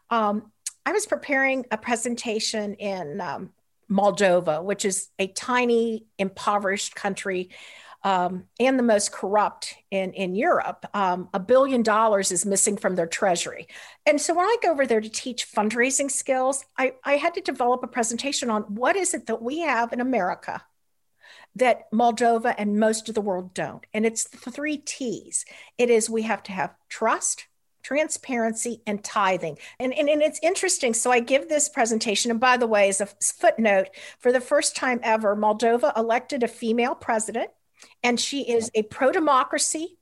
Um, 0.09 0.51
i 0.85 0.91
was 0.91 1.05
preparing 1.05 1.65
a 1.71 1.77
presentation 1.77 2.75
in 2.75 3.19
um, 3.19 3.51
Moldova, 3.89 4.63
which 4.63 4.85
is 4.85 5.09
a 5.19 5.27
tiny, 5.27 6.05
impoverished 6.17 6.95
country 6.95 7.51
um, 8.05 8.43
and 8.59 8.77
the 8.77 8.83
most 8.83 9.11
corrupt 9.11 9.75
in, 9.89 10.13
in 10.13 10.35
Europe. 10.35 10.85
Um, 10.93 11.27
a 11.33 11.39
billion 11.39 11.81
dollars 11.81 12.31
is 12.31 12.45
missing 12.45 12.77
from 12.77 12.95
their 12.95 13.07
treasury. 13.07 13.67
And 14.05 14.21
so 14.21 14.35
when 14.35 14.45
I 14.45 14.57
go 14.61 14.71
over 14.71 14.85
there 14.85 15.01
to 15.01 15.09
teach 15.09 15.51
fundraising 15.51 16.11
skills, 16.11 16.63
I, 16.77 16.93
I 17.03 17.13
had 17.13 17.33
to 17.33 17.41
develop 17.41 17.83
a 17.83 17.87
presentation 17.87 18.51
on 18.51 18.61
what 18.63 18.95
is 18.95 19.15
it 19.15 19.25
that 19.25 19.41
we 19.41 19.59
have 19.61 19.91
in 19.91 20.01
America 20.01 20.63
that 21.55 21.91
Moldova 21.91 22.53
and 22.57 22.79
most 22.79 23.09
of 23.09 23.15
the 23.15 23.21
world 23.21 23.53
don't. 23.53 23.85
And 23.93 24.05
it's 24.05 24.25
the 24.25 24.51
three 24.51 24.77
T's. 24.77 25.45
It 25.77 25.89
is 25.89 26.09
we 26.09 26.23
have 26.23 26.43
to 26.43 26.51
have 26.51 26.75
trust, 26.89 27.47
transparency, 27.85 28.81
and 28.87 29.03
tithing. 29.03 29.59
And, 29.79 29.93
and, 29.93 30.09
and 30.09 30.23
it's 30.23 30.39
interesting. 30.41 30.95
So 30.95 31.11
I 31.11 31.19
give 31.19 31.47
this 31.47 31.69
presentation. 31.69 32.31
And 32.31 32.39
by 32.39 32.57
the 32.57 32.65
way, 32.65 32.89
as 32.89 32.99
a 32.99 33.05
footnote, 33.05 33.89
for 34.17 34.31
the 34.31 34.41
first 34.41 34.75
time 34.75 34.99
ever, 35.03 35.35
Moldova 35.35 35.95
elected 35.95 36.41
a 36.41 36.47
female 36.47 36.95
president, 36.95 37.51
and 38.01 38.19
she 38.19 38.41
is 38.41 38.71
a 38.73 38.81
pro 38.81 39.11
democracy 39.11 39.97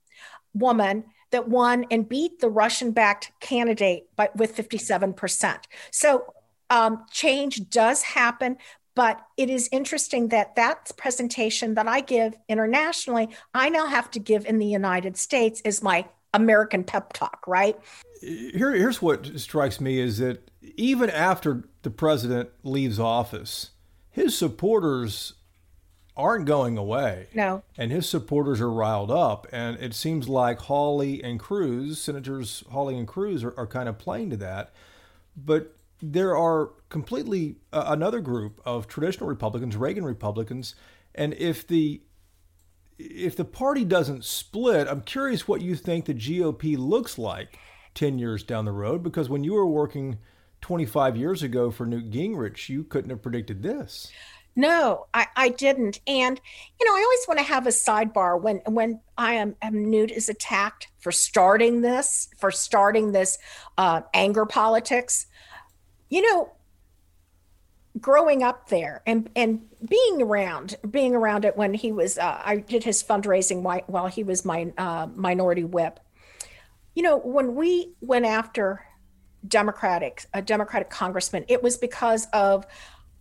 woman 0.53 1.03
that 1.31 1.49
won 1.49 1.85
and 1.91 2.07
beat 2.07 2.39
the 2.39 2.49
Russian 2.49 2.91
backed 2.91 3.33
candidate 3.41 4.07
by, 4.15 4.29
with 4.33 4.55
57%. 4.55 5.57
So 5.91 6.33
um, 6.69 7.03
change 7.11 7.69
does 7.69 8.01
happen, 8.01 8.57
but 8.95 9.19
it 9.35 9.49
is 9.49 9.67
interesting 9.73 10.29
that 10.29 10.55
that 10.55 10.89
presentation 10.95 11.73
that 11.73 11.87
I 11.87 11.99
give 11.99 12.33
internationally, 12.47 13.27
I 13.53 13.67
now 13.67 13.87
have 13.87 14.09
to 14.11 14.19
give 14.19 14.45
in 14.45 14.59
the 14.59 14.67
United 14.67 15.17
States 15.17 15.59
is 15.65 15.83
my 15.83 16.05
American 16.33 16.83
pep 16.83 17.13
talk, 17.13 17.43
right? 17.47 17.77
Here, 18.21 18.73
here's 18.73 19.01
what 19.01 19.39
strikes 19.39 19.79
me 19.79 19.99
is 19.99 20.17
that 20.19 20.49
even 20.75 21.09
after 21.09 21.63
the 21.81 21.89
president 21.89 22.49
leaves 22.63 22.99
office, 22.99 23.71
his 24.09 24.37
supporters 24.37 25.33
aren't 26.15 26.45
going 26.45 26.77
away. 26.77 27.27
No. 27.33 27.63
And 27.77 27.91
his 27.91 28.07
supporters 28.07 28.61
are 28.61 28.71
riled 28.71 29.11
up. 29.11 29.47
And 29.51 29.77
it 29.79 29.93
seems 29.93 30.29
like 30.29 30.59
Hawley 30.59 31.23
and 31.23 31.39
Cruz, 31.39 31.99
Senators 31.99 32.63
Hawley 32.71 32.97
and 32.97 33.07
Cruz, 33.07 33.43
are, 33.43 33.53
are 33.57 33.67
kind 33.67 33.89
of 33.89 33.97
playing 33.97 34.29
to 34.29 34.37
that. 34.37 34.73
But 35.35 35.75
there 36.01 36.37
are 36.37 36.71
completely 36.89 37.55
uh, 37.71 37.85
another 37.87 38.19
group 38.19 38.61
of 38.65 38.87
traditional 38.87 39.27
Republicans, 39.27 39.75
Reagan 39.75 40.05
Republicans, 40.05 40.75
and 41.15 41.33
if 41.35 41.65
the 41.65 42.01
if 42.97 43.35
the 43.35 43.45
party 43.45 43.85
doesn't 43.85 44.25
split, 44.25 44.87
I'm 44.87 45.01
curious 45.01 45.47
what 45.47 45.61
you 45.61 45.75
think 45.75 46.05
the 46.05 46.13
GOP 46.13 46.77
looks 46.77 47.17
like 47.17 47.59
10 47.95 48.19
years 48.19 48.43
down 48.43 48.65
the 48.65 48.71
road 48.71 49.03
because 49.03 49.29
when 49.29 49.43
you 49.43 49.53
were 49.53 49.67
working 49.67 50.19
25 50.61 51.17
years 51.17 51.43
ago 51.43 51.71
for 51.71 51.85
Newt 51.85 52.09
Gingrich, 52.09 52.69
you 52.69 52.83
couldn't 52.83 53.09
have 53.09 53.21
predicted 53.21 53.63
this. 53.63 54.11
No, 54.55 55.07
I, 55.13 55.27
I 55.35 55.49
didn't. 55.49 55.99
And, 56.05 56.39
you 56.79 56.87
know, 56.87 56.95
I 56.95 57.01
always 57.01 57.25
want 57.27 57.39
to 57.39 57.45
have 57.45 57.65
a 57.65 57.71
sidebar 57.71 58.39
when 58.39 58.57
when 58.67 59.01
I 59.17 59.33
am, 59.33 59.55
am 59.63 59.89
Newt 59.89 60.11
is 60.11 60.29
attacked 60.29 60.89
for 60.99 61.11
starting 61.11 61.81
this, 61.81 62.29
for 62.37 62.51
starting 62.51 63.11
this 63.11 63.39
uh, 63.79 64.01
anger 64.13 64.45
politics 64.45 65.25
you 66.13 66.21
know, 66.21 66.51
growing 67.99 68.41
up 68.41 68.69
there 68.69 69.03
and 69.05 69.29
and 69.35 69.61
being 69.87 70.21
around 70.21 70.75
being 70.89 71.15
around 71.15 71.45
it 71.45 71.55
when 71.55 71.73
he 71.73 71.91
was 71.91 72.17
uh, 72.17 72.41
I 72.43 72.57
did 72.57 72.83
his 72.83 73.03
fundraising 73.03 73.61
while, 73.87 74.07
he 74.07 74.23
was 74.23 74.43
my 74.43 74.71
uh, 74.77 75.07
minority 75.13 75.63
whip. 75.63 75.99
You 76.95 77.03
know, 77.03 77.17
when 77.17 77.55
we 77.55 77.93
went 78.01 78.25
after 78.25 78.85
Democratic 79.47 80.25
a 80.33 80.41
Democratic 80.41 80.89
congressman, 80.89 81.45
it 81.47 81.61
was 81.61 81.77
because 81.77 82.27
of 82.33 82.65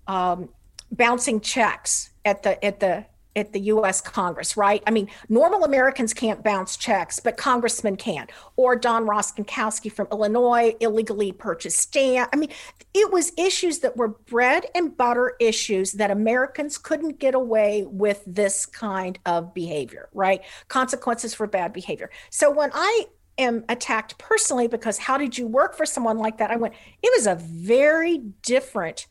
um, 0.06 0.48
bouncing 0.90 1.40
checks 1.40 2.10
at 2.24 2.42
the 2.42 2.62
at 2.64 2.80
the 2.80 3.06
at 3.34 3.52
the 3.52 3.60
US 3.60 4.00
Congress, 4.00 4.56
right? 4.56 4.82
I 4.86 4.90
mean, 4.90 5.08
normal 5.28 5.64
Americans 5.64 6.12
can't 6.14 6.42
bounce 6.42 6.76
checks, 6.76 7.20
but 7.20 7.36
congressmen 7.36 7.96
can't. 7.96 8.30
Or 8.56 8.76
Don 8.76 9.06
Rostenkowski 9.06 9.90
from 9.90 10.08
Illinois 10.10 10.74
illegally 10.80 11.32
purchased 11.32 11.78
stamp. 11.78 12.30
I 12.32 12.36
mean, 12.36 12.50
it 12.94 13.12
was 13.12 13.32
issues 13.38 13.80
that 13.80 13.96
were 13.96 14.08
bread 14.08 14.66
and 14.74 14.96
butter 14.96 15.34
issues 15.40 15.92
that 15.92 16.10
Americans 16.10 16.78
couldn't 16.78 17.18
get 17.18 17.34
away 17.34 17.84
with 17.88 18.22
this 18.26 18.66
kind 18.66 19.18
of 19.26 19.54
behavior, 19.54 20.08
right? 20.12 20.42
Consequences 20.68 21.34
for 21.34 21.46
bad 21.46 21.72
behavior. 21.72 22.10
So 22.30 22.50
when 22.50 22.70
I 22.74 23.06
am 23.38 23.64
attacked 23.68 24.18
personally 24.18 24.68
because 24.68 24.98
how 24.98 25.16
did 25.16 25.38
you 25.38 25.46
work 25.46 25.74
for 25.74 25.86
someone 25.86 26.18
like 26.18 26.38
that? 26.38 26.50
I 26.50 26.56
went, 26.56 26.74
it 27.02 27.12
was 27.16 27.26
a 27.26 27.34
very 27.34 28.18
different 28.42 29.06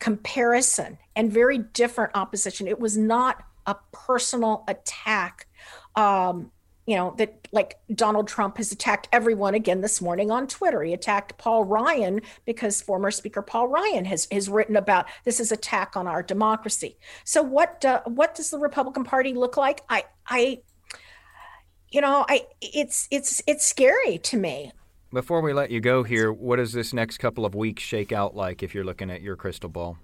comparison 0.00 0.98
and 1.14 1.32
very 1.32 1.58
different 1.58 2.12
opposition. 2.14 2.66
It 2.66 2.80
was 2.80 2.96
not 2.96 3.44
a 3.66 3.76
personal 3.92 4.64
attack. 4.66 5.46
Um, 5.94 6.50
you 6.86 6.96
know, 6.96 7.14
that 7.18 7.46
like 7.52 7.78
Donald 7.94 8.26
Trump 8.26 8.56
has 8.56 8.72
attacked 8.72 9.08
everyone 9.12 9.54
again 9.54 9.80
this 9.80 10.00
morning 10.00 10.32
on 10.32 10.48
Twitter. 10.48 10.82
He 10.82 10.92
attacked 10.92 11.38
Paul 11.38 11.64
Ryan 11.64 12.20
because 12.46 12.82
former 12.82 13.12
Speaker 13.12 13.42
Paul 13.42 13.68
Ryan 13.68 14.04
has, 14.06 14.26
has 14.32 14.48
written 14.48 14.74
about 14.74 15.06
this 15.24 15.38
is 15.38 15.52
attack 15.52 15.96
on 15.96 16.08
our 16.08 16.22
democracy. 16.22 16.98
So 17.22 17.42
what 17.42 17.84
uh, 17.84 18.02
what 18.06 18.34
does 18.34 18.50
the 18.50 18.58
Republican 18.58 19.04
Party 19.04 19.34
look 19.34 19.56
like? 19.56 19.82
I 19.88 20.04
I 20.26 20.62
you 21.90 22.00
know, 22.00 22.24
I 22.28 22.46
it's 22.60 23.06
it's 23.10 23.42
it's 23.46 23.66
scary 23.66 24.18
to 24.18 24.36
me. 24.36 24.72
Before 25.12 25.40
we 25.40 25.52
let 25.52 25.72
you 25.72 25.80
go 25.80 26.04
here, 26.04 26.32
what 26.32 26.56
does 26.56 26.72
this 26.72 26.94
next 26.94 27.18
couple 27.18 27.44
of 27.44 27.56
weeks 27.56 27.82
shake 27.82 28.12
out 28.12 28.36
like 28.36 28.62
if 28.62 28.76
you're 28.76 28.84
looking 28.84 29.10
at 29.10 29.22
your 29.22 29.34
crystal 29.34 29.68
ball? 29.68 29.98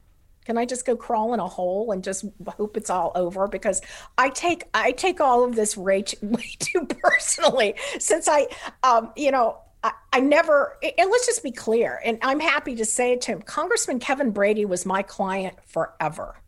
Can 0.45 0.59
I 0.59 0.65
just 0.65 0.85
go 0.85 0.97
crawl 0.97 1.33
in 1.33 1.39
a 1.39 1.47
hole 1.47 1.93
and 1.93 2.03
just 2.03 2.25
hope 2.49 2.77
it's 2.77 2.91
all 2.91 3.13
over? 3.15 3.47
Because 3.47 3.81
I 4.19 4.31
take 4.31 4.65
I 4.75 4.91
take 4.91 5.21
all 5.21 5.45
of 5.45 5.55
this 5.55 5.77
way 5.77 6.03
too, 6.03 6.17
way 6.23 6.57
too 6.59 6.87
personally. 6.87 7.75
Since 8.01 8.27
I, 8.29 8.49
um, 8.83 9.13
you 9.17 9.31
know, 9.31 9.59
I, 9.85 9.93
I 10.13 10.21
never. 10.21 10.77
And 10.83 11.11
let's 11.11 11.27
just 11.27 11.45
be 11.45 11.53
clear. 11.53 12.01
And 12.05 12.19
I'm 12.23 12.41
happy 12.41 12.75
to 12.75 12.85
say 12.85 13.13
it 13.13 13.21
to 13.23 13.33
him. 13.33 13.43
Congressman 13.43 14.01
Kevin 14.01 14.33
Brady 14.33 14.65
was 14.65 14.85
my 14.85 15.03
client 15.03 15.55
forever, 15.67 16.41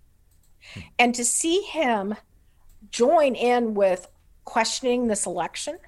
and 0.98 1.14
to 1.14 1.24
see 1.24 1.60
him 1.60 2.16
join 2.90 3.36
in 3.36 3.74
with 3.74 4.08
questioning 4.44 5.06
this 5.06 5.26
election 5.26 5.78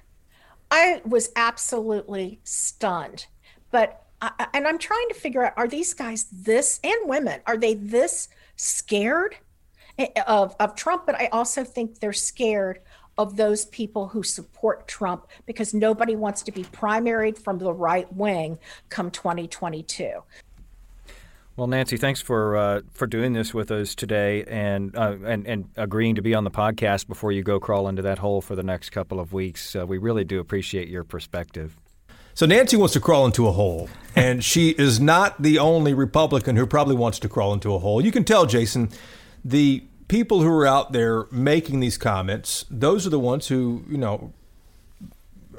I 0.71 1.01
was 1.05 1.31
absolutely 1.35 2.39
stunned. 2.43 3.27
But 3.69 4.07
I, 4.21 4.47
and 4.53 4.67
I'm 4.67 4.77
trying 4.77 5.07
to 5.09 5.13
figure 5.13 5.45
out 5.45 5.53
are 5.57 5.67
these 5.67 5.93
guys 5.93 6.25
this 6.31 6.79
and 6.83 7.09
women 7.09 7.41
are 7.45 7.57
they 7.57 7.73
this 7.73 8.29
scared 8.55 9.35
of 10.25 10.55
of 10.59 10.75
Trump? 10.75 11.05
But 11.05 11.15
I 11.15 11.27
also 11.27 11.63
think 11.63 11.99
they're 11.99 12.13
scared 12.13 12.79
of 13.17 13.35
those 13.35 13.65
people 13.65 14.07
who 14.07 14.23
support 14.23 14.87
Trump 14.87 15.27
because 15.45 15.73
nobody 15.73 16.15
wants 16.15 16.41
to 16.43 16.51
be 16.51 16.63
primaried 16.63 17.37
from 17.37 17.59
the 17.59 17.73
right 17.73 18.11
wing 18.15 18.57
come 18.89 19.11
2022. 19.11 20.23
Well, 21.57 21.67
Nancy, 21.67 21.97
thanks 21.97 22.21
for 22.21 22.55
uh, 22.55 22.81
for 22.91 23.07
doing 23.07 23.33
this 23.33 23.53
with 23.53 23.71
us 23.71 23.93
today 23.93 24.45
and, 24.45 24.95
uh, 24.95 25.17
and 25.25 25.45
and 25.45 25.69
agreeing 25.75 26.15
to 26.15 26.21
be 26.21 26.33
on 26.33 26.45
the 26.45 26.51
podcast 26.51 27.07
before 27.07 27.33
you 27.33 27.43
go 27.43 27.59
crawl 27.59 27.89
into 27.89 28.01
that 28.03 28.19
hole 28.19 28.41
for 28.41 28.55
the 28.55 28.63
next 28.63 28.91
couple 28.91 29.19
of 29.19 29.33
weeks. 29.33 29.75
Uh, 29.75 29.85
we 29.85 29.97
really 29.97 30.23
do 30.23 30.39
appreciate 30.39 30.87
your 30.87 31.03
perspective. 31.03 31.75
So 32.33 32.45
Nancy 32.45 32.77
wants 32.77 32.93
to 32.93 33.01
crawl 33.01 33.25
into 33.25 33.47
a 33.47 33.51
hole, 33.51 33.89
and 34.15 34.43
she 34.51 34.69
is 34.69 35.01
not 35.01 35.41
the 35.41 35.59
only 35.59 35.93
Republican 35.93 36.55
who 36.55 36.65
probably 36.65 36.95
wants 36.95 37.19
to 37.19 37.29
crawl 37.29 37.53
into 37.53 37.75
a 37.75 37.79
hole. 37.79 38.03
You 38.03 38.13
can 38.13 38.23
tell, 38.23 38.45
Jason, 38.45 38.89
the 39.43 39.83
people 40.07 40.41
who 40.41 40.49
are 40.49 40.65
out 40.65 40.93
there 40.93 41.25
making 41.31 41.81
these 41.81 41.97
comments, 41.97 42.65
those 42.71 43.05
are 43.05 43.09
the 43.09 43.19
ones 43.19 43.49
who 43.49 43.83
you 43.89 43.97
know 43.97 44.31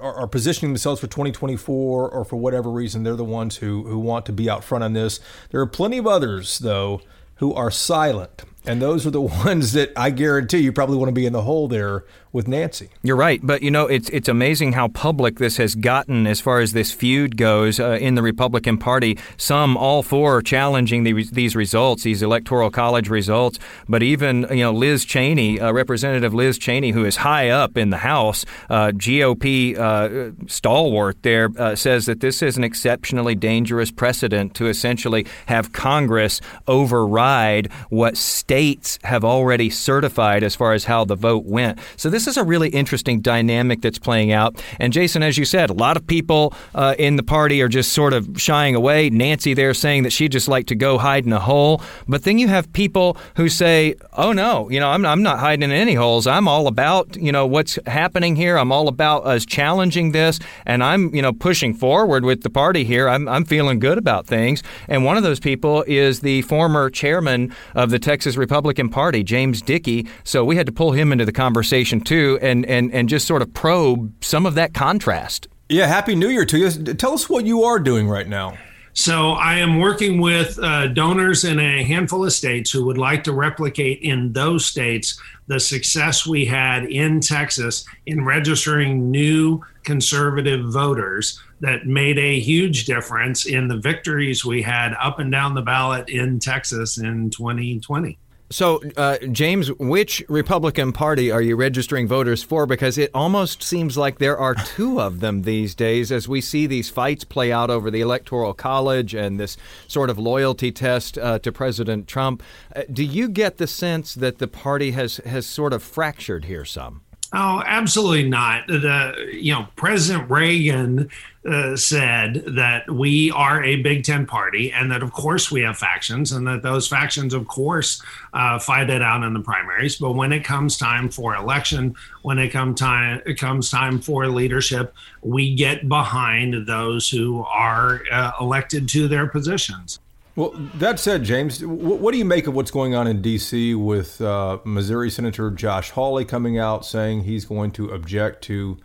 are, 0.02 0.14
are 0.14 0.26
positioning 0.26 0.72
themselves 0.72 1.00
for 1.00 1.06
2024 1.06 2.10
or 2.10 2.24
for 2.24 2.36
whatever 2.36 2.70
reason, 2.70 3.04
they're 3.04 3.16
the 3.16 3.24
ones 3.24 3.56
who, 3.56 3.84
who 3.84 3.98
want 3.98 4.26
to 4.26 4.32
be 4.32 4.50
out 4.50 4.64
front 4.64 4.84
on 4.84 4.92
this. 4.92 5.20
There 5.50 5.60
are 5.60 5.66
plenty 5.66 5.98
of 5.98 6.06
others, 6.06 6.58
though, 6.58 7.00
who 7.36 7.54
are 7.54 7.70
silent. 7.70 8.44
And 8.64 8.80
those 8.80 9.06
are 9.06 9.10
the 9.10 9.20
ones 9.46 9.72
that 9.72 9.92
I 9.96 10.10
guarantee 10.10 10.58
you 10.58 10.72
probably 10.72 10.96
want 10.96 11.08
to 11.08 11.14
be 11.14 11.26
in 11.26 11.32
the 11.32 11.42
hole 11.42 11.68
there 11.68 12.04
with 12.32 12.48
Nancy. 12.48 12.88
You're 13.02 13.16
right, 13.16 13.40
but 13.42 13.62
you 13.62 13.70
know 13.70 13.86
it's 13.86 14.08
it's 14.08 14.28
amazing 14.28 14.72
how 14.72 14.88
public 14.88 15.38
this 15.38 15.58
has 15.58 15.74
gotten 15.74 16.26
as 16.26 16.40
far 16.40 16.60
as 16.60 16.72
this 16.72 16.90
feud 16.90 17.36
goes 17.36 17.78
uh, 17.78 17.98
in 18.00 18.14
the 18.14 18.22
Republican 18.22 18.78
Party. 18.78 19.18
Some 19.36 19.76
all 19.76 20.02
for 20.02 20.40
challenging 20.40 21.04
the, 21.04 21.24
these 21.24 21.54
results, 21.54 22.04
these 22.04 22.22
electoral 22.22 22.70
college 22.70 23.08
results, 23.08 23.58
but 23.88 24.02
even 24.02 24.46
you 24.50 24.64
know 24.64 24.72
Liz 24.72 25.04
Cheney, 25.04 25.60
uh, 25.60 25.72
Representative 25.72 26.32
Liz 26.32 26.58
Cheney, 26.58 26.92
who 26.92 27.04
is 27.04 27.16
high 27.16 27.50
up 27.50 27.76
in 27.76 27.90
the 27.90 27.98
House, 27.98 28.46
uh, 28.70 28.88
GOP 28.88 29.78
uh, 29.78 30.32
stalwart 30.46 31.22
there, 31.22 31.50
uh, 31.58 31.76
says 31.76 32.06
that 32.06 32.20
this 32.20 32.42
is 32.42 32.56
an 32.56 32.64
exceptionally 32.64 33.34
dangerous 33.34 33.90
precedent 33.90 34.54
to 34.54 34.68
essentially 34.68 35.26
have 35.46 35.72
Congress 35.72 36.40
override 36.66 37.70
what 37.90 38.16
states 38.16 38.98
have 39.04 39.24
already 39.24 39.68
certified 39.68 40.42
as 40.42 40.56
far 40.56 40.72
as 40.72 40.84
how 40.84 41.04
the 41.04 41.14
vote 41.14 41.44
went. 41.44 41.78
So 41.96 42.08
this 42.08 42.21
this 42.22 42.36
is 42.36 42.36
a 42.36 42.44
really 42.44 42.68
interesting 42.68 43.20
dynamic 43.20 43.80
that's 43.80 43.98
playing 43.98 44.30
out. 44.30 44.62
And 44.78 44.92
Jason, 44.92 45.24
as 45.24 45.36
you 45.36 45.44
said, 45.44 45.70
a 45.70 45.72
lot 45.72 45.96
of 45.96 46.06
people 46.06 46.54
uh, 46.72 46.94
in 46.96 47.16
the 47.16 47.24
party 47.24 47.60
are 47.62 47.68
just 47.68 47.92
sort 47.92 48.12
of 48.12 48.40
shying 48.40 48.76
away. 48.76 49.10
Nancy 49.10 49.54
there 49.54 49.74
saying 49.74 50.04
that 50.04 50.12
she'd 50.12 50.30
just 50.30 50.46
like 50.46 50.66
to 50.68 50.76
go 50.76 50.98
hide 50.98 51.26
in 51.26 51.32
a 51.32 51.40
hole. 51.40 51.82
But 52.06 52.22
then 52.22 52.38
you 52.38 52.46
have 52.46 52.72
people 52.72 53.16
who 53.36 53.48
say, 53.48 53.96
oh 54.12 54.32
no, 54.32 54.70
you 54.70 54.78
know, 54.78 54.88
I'm, 54.90 55.04
I'm 55.04 55.24
not 55.24 55.40
hiding 55.40 55.64
in 55.64 55.72
any 55.72 55.94
holes. 55.94 56.28
I'm 56.28 56.46
all 56.46 56.68
about, 56.68 57.16
you 57.16 57.32
know, 57.32 57.44
what's 57.44 57.76
happening 57.88 58.36
here. 58.36 58.56
I'm 58.56 58.70
all 58.70 58.86
about 58.86 59.26
us 59.26 59.44
challenging 59.44 60.12
this. 60.12 60.38
And 60.64 60.84
I'm, 60.84 61.12
you 61.12 61.22
know, 61.22 61.32
pushing 61.32 61.74
forward 61.74 62.24
with 62.24 62.44
the 62.44 62.50
party 62.50 62.84
here. 62.84 63.08
I'm, 63.08 63.28
I'm 63.28 63.44
feeling 63.44 63.80
good 63.80 63.98
about 63.98 64.28
things. 64.28 64.62
And 64.86 65.04
one 65.04 65.16
of 65.16 65.24
those 65.24 65.40
people 65.40 65.82
is 65.88 66.20
the 66.20 66.42
former 66.42 66.88
chairman 66.88 67.52
of 67.74 67.90
the 67.90 67.98
Texas 67.98 68.36
Republican 68.36 68.90
Party, 68.90 69.24
James 69.24 69.60
Dickey. 69.60 70.06
So 70.22 70.44
we 70.44 70.54
had 70.54 70.66
to 70.66 70.72
pull 70.72 70.92
him 70.92 71.10
into 71.10 71.24
the 71.24 71.32
conversation 71.32 72.00
too, 72.00 72.11
and 72.20 72.66
and 72.66 72.92
and 72.92 73.08
just 73.08 73.26
sort 73.26 73.42
of 73.42 73.52
probe 73.54 74.12
some 74.22 74.46
of 74.46 74.54
that 74.54 74.74
contrast. 74.74 75.48
Yeah, 75.68 75.86
happy 75.86 76.14
New 76.14 76.28
Year 76.28 76.44
to 76.44 76.58
you. 76.58 76.70
Tell 76.94 77.14
us 77.14 77.28
what 77.28 77.46
you 77.46 77.64
are 77.64 77.78
doing 77.78 78.08
right 78.08 78.28
now. 78.28 78.58
So 78.94 79.30
I 79.30 79.54
am 79.54 79.78
working 79.78 80.20
with 80.20 80.58
uh, 80.58 80.88
donors 80.88 81.44
in 81.44 81.58
a 81.58 81.82
handful 81.82 82.26
of 82.26 82.32
states 82.32 82.70
who 82.70 82.84
would 82.84 82.98
like 82.98 83.24
to 83.24 83.32
replicate 83.32 84.00
in 84.02 84.34
those 84.34 84.66
states 84.66 85.18
the 85.46 85.58
success 85.58 86.26
we 86.26 86.44
had 86.44 86.84
in 86.84 87.20
Texas 87.20 87.86
in 88.04 88.24
registering 88.24 89.10
new 89.10 89.62
conservative 89.84 90.70
voters 90.70 91.40
that 91.60 91.86
made 91.86 92.18
a 92.18 92.38
huge 92.38 92.84
difference 92.84 93.46
in 93.46 93.66
the 93.66 93.78
victories 93.78 94.44
we 94.44 94.60
had 94.60 94.92
up 95.00 95.18
and 95.18 95.32
down 95.32 95.54
the 95.54 95.62
ballot 95.62 96.10
in 96.10 96.38
Texas 96.38 96.98
in 96.98 97.30
2020. 97.30 98.18
So, 98.52 98.82
uh, 98.98 99.16
James, 99.30 99.72
which 99.72 100.22
Republican 100.28 100.92
Party 100.92 101.30
are 101.30 101.40
you 101.40 101.56
registering 101.56 102.06
voters 102.06 102.42
for? 102.42 102.66
Because 102.66 102.98
it 102.98 103.10
almost 103.14 103.62
seems 103.62 103.96
like 103.96 104.18
there 104.18 104.36
are 104.36 104.54
two 104.76 105.00
of 105.00 105.20
them 105.20 105.42
these 105.42 105.74
days 105.74 106.12
as 106.12 106.28
we 106.28 106.42
see 106.42 106.66
these 106.66 106.90
fights 106.90 107.24
play 107.24 107.50
out 107.50 107.70
over 107.70 107.90
the 107.90 108.02
Electoral 108.02 108.52
College 108.52 109.14
and 109.14 109.40
this 109.40 109.56
sort 109.88 110.10
of 110.10 110.18
loyalty 110.18 110.70
test 110.70 111.16
uh, 111.16 111.38
to 111.38 111.50
President 111.50 112.06
Trump. 112.06 112.42
Uh, 112.76 112.82
do 112.92 113.02
you 113.02 113.26
get 113.26 113.56
the 113.56 113.66
sense 113.66 114.14
that 114.14 114.36
the 114.36 114.48
party 114.48 114.90
has, 114.90 115.16
has 115.24 115.46
sort 115.46 115.72
of 115.72 115.82
fractured 115.82 116.44
here 116.44 116.66
some? 116.66 117.00
Oh, 117.34 117.62
absolutely 117.64 118.28
not. 118.28 118.66
The 118.66 119.30
you 119.32 119.54
know 119.54 119.66
President 119.74 120.30
Reagan 120.30 121.08
uh, 121.48 121.76
said 121.76 122.44
that 122.46 122.90
we 122.90 123.30
are 123.30 123.64
a 123.64 123.76
big 123.76 124.04
tent 124.04 124.28
party, 124.28 124.70
and 124.70 124.92
that 124.92 125.02
of 125.02 125.12
course 125.12 125.50
we 125.50 125.62
have 125.62 125.78
factions, 125.78 126.32
and 126.32 126.46
that 126.46 126.62
those 126.62 126.86
factions, 126.86 127.32
of 127.32 127.48
course, 127.48 128.02
uh, 128.34 128.58
fight 128.58 128.90
it 128.90 129.00
out 129.00 129.22
in 129.22 129.32
the 129.32 129.40
primaries. 129.40 129.96
But 129.96 130.12
when 130.12 130.30
it 130.30 130.44
comes 130.44 130.76
time 130.76 131.08
for 131.08 131.34
election, 131.34 131.94
when 132.20 132.38
it 132.38 132.50
come 132.50 132.74
time 132.74 133.22
it 133.24 133.38
comes 133.38 133.70
time 133.70 133.98
for 133.98 134.26
leadership, 134.28 134.94
we 135.22 135.54
get 135.54 135.88
behind 135.88 136.66
those 136.66 137.08
who 137.08 137.42
are 137.44 138.02
uh, 138.12 138.32
elected 138.42 138.90
to 138.90 139.08
their 139.08 139.26
positions. 139.26 140.00
Well, 140.34 140.50
that 140.76 140.98
said, 140.98 141.24
James, 141.24 141.64
what 141.64 142.12
do 142.12 142.18
you 142.18 142.24
make 142.24 142.46
of 142.46 142.54
what's 142.54 142.70
going 142.70 142.94
on 142.94 143.06
in 143.06 143.20
D.C. 143.20 143.74
with 143.74 144.18
uh, 144.22 144.58
Missouri 144.64 145.10
Senator 145.10 145.50
Josh 145.50 145.90
Hawley 145.90 146.24
coming 146.24 146.58
out 146.58 146.86
saying 146.86 147.24
he's 147.24 147.44
going 147.44 147.70
to 147.72 147.90
object 147.90 148.42
to 148.44 148.78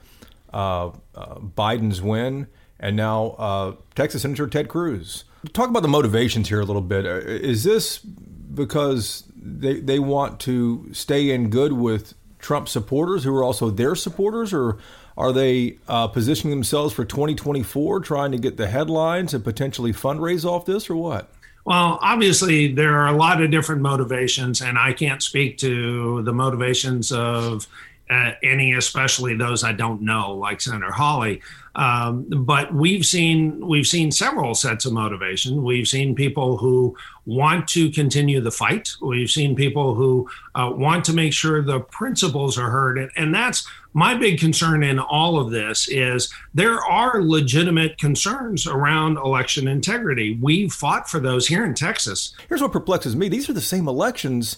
uh, 0.54 0.88
uh, 1.16 1.36
Biden's 1.40 2.02
win, 2.02 2.48
and 2.82 2.98
now 2.98 3.28
uh, 3.38 3.76
Texas 3.96 4.24
Senator 4.24 4.48
Ted 4.48 4.68
Cruz? 4.68 5.24
Talk 5.54 5.70
about 5.70 5.84
the 5.84 5.88
motivations 5.88 6.50
here 6.50 6.60
a 6.60 6.66
little 6.66 6.82
bit. 6.82 7.06
Uh, 7.06 7.20
is 7.20 7.64
this 7.64 8.00
because 8.00 9.24
they 9.34 9.80
they 9.80 10.00
want 10.00 10.42
to 10.42 10.90
stay 10.94 11.30
in 11.30 11.50
good 11.50 11.72
with 11.72 12.14
Trump 12.40 12.68
supporters 12.68 13.24
who 13.24 13.34
are 13.34 13.44
also 13.44 13.70
their 13.70 13.96
supporters, 13.96 14.54
or 14.54 14.80
are 15.18 15.32
they 15.32 15.78
uh, 15.88 16.08
positioning 16.08 16.52
themselves 16.52 16.94
for 16.94 17.06
2024, 17.06 18.02
trying 18.02 18.34
to 18.34 18.38
get 18.38 18.58
the 18.58 18.68
headlines 18.68 19.34
and 19.34 19.46
potentially 19.46 19.94
fundraise 19.94 20.44
off 20.44 20.66
this, 20.66 20.90
or 20.90 20.98
what? 20.98 21.32
Well, 21.68 22.00
obviously, 22.02 22.72
there 22.72 22.96
are 22.96 23.08
a 23.08 23.12
lot 23.12 23.42
of 23.44 23.52
different 23.52 23.82
motivations, 23.82 24.62
and 24.62 24.80
I 24.80 24.94
can't 24.94 25.22
speak 25.22 25.58
to 25.58 26.22
the 26.22 26.32
motivations 26.32 27.12
of 27.12 27.68
uh, 28.10 28.32
any, 28.42 28.76
especially 28.76 29.36
those 29.36 29.66
I 29.66 29.74
don't 29.74 30.02
know, 30.02 30.34
like 30.34 30.62
Senator 30.62 30.94
Hawley. 30.94 31.42
Um, 31.78 32.26
but 32.30 32.74
we've 32.74 33.06
seen 33.06 33.66
we've 33.66 33.86
seen 33.86 34.12
several 34.12 34.56
sets 34.56 34.86
of 34.86 34.94
motivation. 34.94 35.64
We've 35.64 35.88
seen 35.88 36.16
people 36.16 36.58
who 36.58 36.98
want 37.26 37.68
to 37.70 37.92
continue 37.92 38.42
the 38.42 38.52
fight. 38.52 38.96
We've 39.00 39.30
seen 39.30 39.56
people 39.56 39.94
who 39.94 40.28
uh, 40.56 40.72
want 40.74 41.06
to 41.06 41.14
make 41.14 41.34
sure 41.34 41.62
the 41.62 41.82
principles 41.82 42.58
are 42.58 42.72
heard, 42.72 42.98
and, 42.98 43.12
and 43.16 43.34
that's 43.34 43.68
my 43.94 44.16
big 44.16 44.40
concern 44.40 44.84
in 44.84 45.00
all 45.00 45.40
of 45.40 45.52
this 45.52 45.88
is 45.88 46.34
there 46.54 46.84
are 46.84 47.22
legitimate 47.22 48.00
concerns 48.00 48.66
around 48.66 49.18
election 49.18 49.68
integrity. 49.68 50.38
We've 50.42 50.74
fought 50.74 51.08
for 51.10 51.20
those 51.20 51.48
here 51.48 51.64
in 51.64 51.76
Texas. 51.76 52.34
Here's 52.50 52.62
what 52.62 52.72
perplexes 52.72 53.16
me 53.16 53.30
these 53.30 53.50
are 53.50 53.54
the 53.54 53.62
same 53.62 53.88
elections 53.88 54.58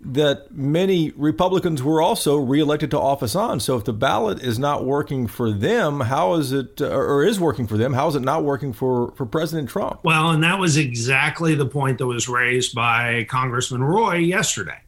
that 0.00 0.50
many 0.50 1.10
Republicans 1.16 1.82
were 1.82 2.02
also 2.02 2.36
reelected 2.36 2.90
to 2.90 3.00
office 3.00 3.34
on. 3.34 3.58
So 3.58 3.76
if 3.76 3.84
the 3.84 3.92
ballot 3.92 4.42
is 4.42 4.58
not 4.58 4.84
working 4.84 5.26
for 5.26 5.50
them, 5.50 6.00
how 6.00 6.34
is 6.34 6.52
it, 6.52 6.80
or 6.80 7.24
is 7.24 7.40
working 7.40 7.66
for 7.66 7.78
them, 7.78 7.94
how 7.94 8.08
is 8.08 8.14
it 8.14 8.22
not 8.22 8.44
working 8.44 8.72
for, 8.72 9.12
for 9.12 9.24
President 9.24 9.70
Trump? 9.70 10.00
Well, 10.04 10.30
and 10.30 10.42
that 10.42 10.58
was 10.58 10.76
exactly 10.76 11.54
the 11.54 11.66
point 11.66 11.98
that 11.98 12.06
was 12.06 12.28
raised 12.28 12.74
by 12.74 13.24
Congressman 13.30 13.82
Roy 13.82 14.16
yesterday. 14.16 14.78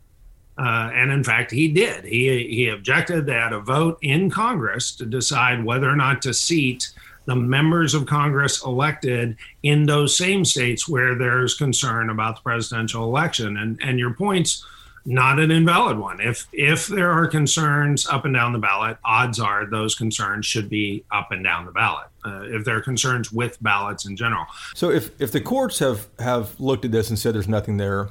Uh, 0.59 0.91
and 0.95 1.11
in 1.11 1.23
fact, 1.23 1.51
he 1.51 1.69
did. 1.69 2.05
He, 2.05 2.47
he 2.49 2.69
objected 2.69 3.27
that 3.27 3.53
a 3.53 3.61
vote 3.61 3.99
in 4.03 4.31
Congress 4.31 4.95
to 4.97 5.07
decide 5.07 5.65
whether 5.65 5.89
or 5.89 5.97
not 5.97 6.23
to 6.23 6.35
seat 6.35 6.93
the 7.27 7.37
members 7.37 7.93
of 7.93 8.07
Congress 8.07 8.65
elected 8.65 9.37
in 9.63 9.85
those 9.85 10.17
same 10.17 10.45
states 10.45 10.89
where 10.89 11.15
there's 11.15 11.55
concern 11.55 12.09
about 12.09 12.37
the 12.37 12.43
presidential 12.43 13.05
election. 13.05 13.57
And, 13.57 13.79
and 13.83 13.99
your 13.99 14.15
point's 14.15 14.65
not 15.07 15.39
an 15.39 15.51
invalid 15.51 15.99
one. 15.99 16.21
If 16.21 16.49
if 16.53 16.89
there 16.89 17.11
are 17.11 17.29
concerns 17.29 18.07
up 18.07 18.25
and 18.25 18.35
down 18.35 18.53
the 18.53 18.59
ballot, 18.59 18.99
odds 19.05 19.39
are 19.39 19.65
those 19.65 19.95
concerns 19.95 20.45
should 20.45 20.69
be 20.69 21.05
up 21.13 21.31
and 21.31 21.43
down 21.43 21.65
the 21.65 21.73
ballot. 21.73 22.09
Uh, 22.25 22.43
if 22.43 22.65
there 22.65 22.77
are 22.77 22.81
concerns 22.81 23.31
with 23.31 23.57
ballots 23.63 24.05
in 24.05 24.17
general. 24.17 24.45
So 24.75 24.91
if 24.91 25.11
if 25.21 25.31
the 25.33 25.41
courts 25.41 25.79
have 25.79 26.09
have 26.19 26.59
looked 26.59 26.85
at 26.85 26.91
this 26.91 27.09
and 27.09 27.19
said 27.19 27.35
there's 27.35 27.47
nothing 27.47 27.77
there, 27.77 28.11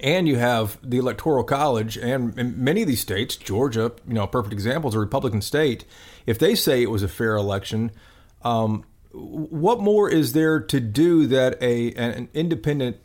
and 0.00 0.26
you 0.26 0.36
have 0.36 0.78
the 0.82 0.98
electoral 0.98 1.44
college 1.44 1.96
and 1.96 2.34
many 2.56 2.82
of 2.82 2.88
these 2.88 3.00
states 3.00 3.36
georgia 3.36 3.92
you 4.06 4.14
know 4.14 4.26
perfect 4.26 4.52
example 4.52 4.88
is 4.88 4.94
a 4.94 4.98
republican 4.98 5.40
state 5.40 5.84
if 6.26 6.38
they 6.38 6.54
say 6.54 6.82
it 6.82 6.90
was 6.90 7.02
a 7.02 7.08
fair 7.08 7.36
election 7.36 7.90
um, 8.42 8.84
what 9.12 9.80
more 9.80 10.10
is 10.10 10.32
there 10.32 10.58
to 10.58 10.80
do 10.80 11.26
that 11.26 11.60
a 11.62 11.92
an 11.92 12.28
independent 12.34 12.96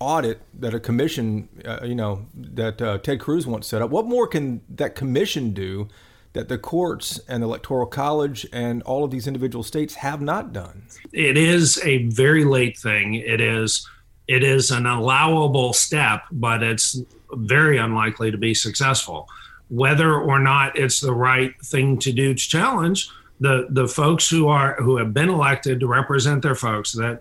audit 0.00 0.40
that 0.54 0.74
a 0.74 0.80
commission 0.80 1.48
uh, 1.64 1.80
you 1.84 1.94
know 1.94 2.26
that 2.34 2.80
uh, 2.80 2.98
ted 2.98 3.20
cruz 3.20 3.46
wants 3.46 3.66
set 3.66 3.82
up 3.82 3.90
what 3.90 4.06
more 4.06 4.26
can 4.26 4.60
that 4.68 4.94
commission 4.94 5.52
do 5.52 5.88
that 6.34 6.48
the 6.48 6.58
courts 6.58 7.18
and 7.28 7.42
the 7.42 7.46
electoral 7.46 7.86
college 7.86 8.46
and 8.52 8.82
all 8.82 9.02
of 9.04 9.10
these 9.10 9.26
individual 9.26 9.62
states 9.62 9.94
have 9.94 10.20
not 10.20 10.52
done 10.52 10.84
it 11.12 11.36
is 11.36 11.80
a 11.84 12.04
very 12.08 12.44
late 12.44 12.76
thing 12.78 13.14
it 13.14 13.40
is 13.40 13.86
it 14.28 14.44
is 14.44 14.70
an 14.70 14.86
allowable 14.86 15.72
step, 15.72 16.22
but 16.30 16.62
it's 16.62 17.00
very 17.32 17.78
unlikely 17.78 18.30
to 18.30 18.36
be 18.36 18.54
successful. 18.54 19.26
Whether 19.70 20.14
or 20.14 20.38
not 20.38 20.78
it's 20.78 21.00
the 21.00 21.14
right 21.14 21.54
thing 21.64 21.98
to 22.00 22.12
do 22.12 22.34
to 22.34 22.48
challenge 22.48 23.08
the 23.40 23.66
the 23.70 23.86
folks 23.86 24.28
who 24.28 24.48
are 24.48 24.74
who 24.74 24.96
have 24.96 25.14
been 25.14 25.28
elected 25.28 25.80
to 25.80 25.86
represent 25.86 26.42
their 26.42 26.54
folks 26.54 26.92
that 26.92 27.20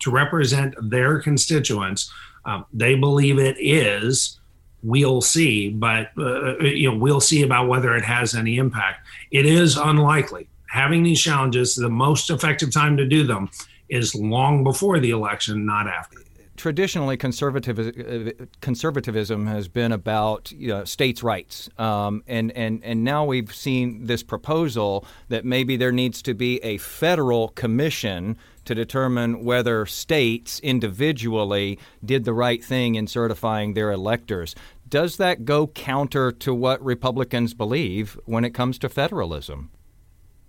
to 0.00 0.10
represent 0.10 0.74
their 0.90 1.20
constituents, 1.20 2.12
um, 2.44 2.64
they 2.72 2.94
believe 2.94 3.38
it 3.38 3.56
is. 3.58 4.38
We'll 4.82 5.20
see, 5.20 5.70
but 5.70 6.10
uh, 6.18 6.58
you 6.58 6.90
know 6.90 6.98
we'll 6.98 7.20
see 7.20 7.42
about 7.42 7.68
whether 7.68 7.96
it 7.96 8.04
has 8.04 8.34
any 8.34 8.58
impact. 8.58 9.06
It 9.30 9.46
is 9.46 9.76
unlikely. 9.76 10.48
Having 10.68 11.04
these 11.04 11.20
challenges, 11.20 11.74
the 11.74 11.88
most 11.88 12.30
effective 12.30 12.72
time 12.72 12.96
to 12.96 13.06
do 13.06 13.24
them 13.24 13.50
is 13.88 14.14
long 14.14 14.62
before 14.62 15.00
the 15.00 15.10
election, 15.10 15.64
not 15.64 15.86
after 15.86 16.18
traditionally 16.56 17.16
conservative, 17.16 18.48
conservatism 18.60 19.46
has 19.46 19.68
been 19.68 19.92
about 19.92 20.52
you 20.52 20.68
know, 20.68 20.84
states' 20.84 21.22
rights, 21.22 21.68
um, 21.78 22.22
and 22.26 22.52
and 22.52 22.82
and 22.84 23.04
now 23.04 23.24
we've 23.24 23.54
seen 23.54 24.06
this 24.06 24.22
proposal 24.22 25.06
that 25.28 25.44
maybe 25.44 25.76
there 25.76 25.92
needs 25.92 26.22
to 26.22 26.34
be 26.34 26.58
a 26.64 26.78
federal 26.78 27.48
commission 27.48 28.36
to 28.64 28.74
determine 28.74 29.44
whether 29.44 29.86
states 29.86 30.58
individually 30.60 31.78
did 32.04 32.24
the 32.24 32.34
right 32.34 32.64
thing 32.64 32.96
in 32.96 33.06
certifying 33.06 33.74
their 33.74 33.90
electors. 33.92 34.54
Does 34.88 35.16
that 35.16 35.44
go 35.44 35.68
counter 35.68 36.30
to 36.32 36.54
what 36.54 36.84
Republicans 36.84 37.54
believe 37.54 38.18
when 38.24 38.44
it 38.44 38.50
comes 38.50 38.78
to 38.80 38.88
federalism? 38.88 39.70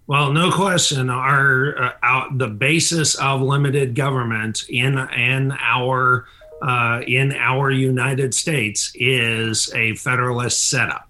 Well, 0.07 0.31
no 0.31 0.51
question. 0.53 1.09
Our, 1.09 1.93
uh, 2.01 2.29
the 2.33 2.47
basis 2.47 3.15
of 3.15 3.41
limited 3.41 3.93
government 3.93 4.63
in 4.69 4.97
in 4.97 5.51
our 5.59 6.25
uh, 6.61 7.01
in 7.05 7.33
our 7.33 7.71
United 7.71 8.33
States 8.33 8.91
is 8.95 9.69
a 9.75 9.95
federalist 9.95 10.69
setup. 10.69 11.09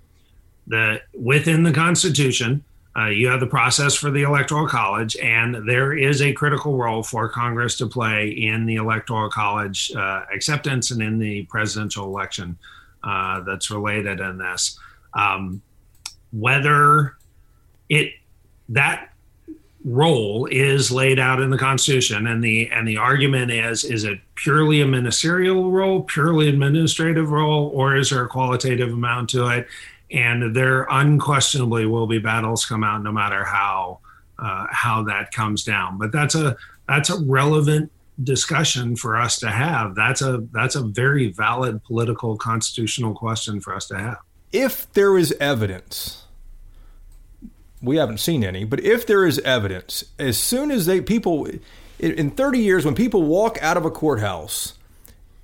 The 0.65 0.99
within 1.13 1.61
the 1.61 1.71
Constitution, 1.71 2.63
uh, 2.97 3.09
you 3.09 3.27
have 3.27 3.39
the 3.39 3.45
process 3.45 3.93
for 3.93 4.09
the 4.09 4.23
Electoral 4.23 4.67
College, 4.67 5.15
and 5.17 5.69
there 5.69 5.95
is 5.95 6.23
a 6.23 6.33
critical 6.33 6.75
role 6.75 7.03
for 7.03 7.29
Congress 7.29 7.77
to 7.77 7.85
play 7.85 8.29
in 8.29 8.65
the 8.65 8.75
Electoral 8.75 9.29
College 9.29 9.91
uh, 9.95 10.23
acceptance 10.33 10.89
and 10.89 11.03
in 11.03 11.19
the 11.19 11.43
presidential 11.43 12.05
election 12.05 12.57
uh, 13.03 13.41
that's 13.41 13.69
related 13.69 14.19
in 14.21 14.39
this. 14.39 14.79
Um, 15.13 15.61
whether 16.31 17.15
it 17.89 18.13
that 18.69 19.09
role 19.83 20.47
is 20.51 20.91
laid 20.91 21.19
out 21.19 21.41
in 21.41 21.49
the 21.49 21.57
Constitution, 21.57 22.27
and 22.27 22.43
the 22.43 22.69
and 22.69 22.87
the 22.87 22.97
argument 22.97 23.51
is: 23.51 23.83
is 23.83 24.03
it 24.03 24.19
purely 24.35 24.81
a 24.81 24.87
ministerial 24.87 25.71
role, 25.71 26.03
purely 26.03 26.49
administrative 26.49 27.31
role, 27.31 27.71
or 27.73 27.95
is 27.95 28.09
there 28.09 28.23
a 28.23 28.27
qualitative 28.27 28.91
amount 28.91 29.29
to 29.29 29.47
it? 29.47 29.67
And 30.09 30.55
there 30.55 30.87
unquestionably 30.89 31.85
will 31.85 32.07
be 32.07 32.19
battles 32.19 32.65
come 32.65 32.83
out, 32.83 33.03
no 33.03 33.11
matter 33.11 33.43
how 33.43 33.99
uh, 34.39 34.67
how 34.71 35.03
that 35.03 35.31
comes 35.31 35.63
down. 35.63 35.97
But 35.97 36.11
that's 36.11 36.35
a 36.35 36.55
that's 36.87 37.09
a 37.09 37.19
relevant 37.23 37.91
discussion 38.23 38.95
for 38.95 39.17
us 39.17 39.39
to 39.39 39.49
have. 39.49 39.95
That's 39.95 40.21
a 40.21 40.43
that's 40.51 40.75
a 40.75 40.81
very 40.81 41.31
valid 41.31 41.83
political 41.83 42.37
constitutional 42.37 43.13
question 43.13 43.59
for 43.59 43.75
us 43.75 43.87
to 43.87 43.97
have. 43.97 44.17
If 44.51 44.91
there 44.93 45.17
is 45.17 45.33
evidence 45.39 46.26
we 47.81 47.97
haven't 47.97 48.19
seen 48.19 48.43
any, 48.43 48.63
but 48.63 48.79
if 48.79 49.05
there 49.05 49.25
is 49.25 49.39
evidence, 49.39 50.03
as 50.17 50.37
soon 50.37 50.71
as 50.71 50.85
they 50.85 51.01
people 51.01 51.47
in 51.99 52.31
30 52.31 52.59
years, 52.59 52.85
when 52.85 52.95
people 52.95 53.23
walk 53.23 53.57
out 53.61 53.77
of 53.77 53.85
a 53.85 53.91
courthouse 53.91 54.73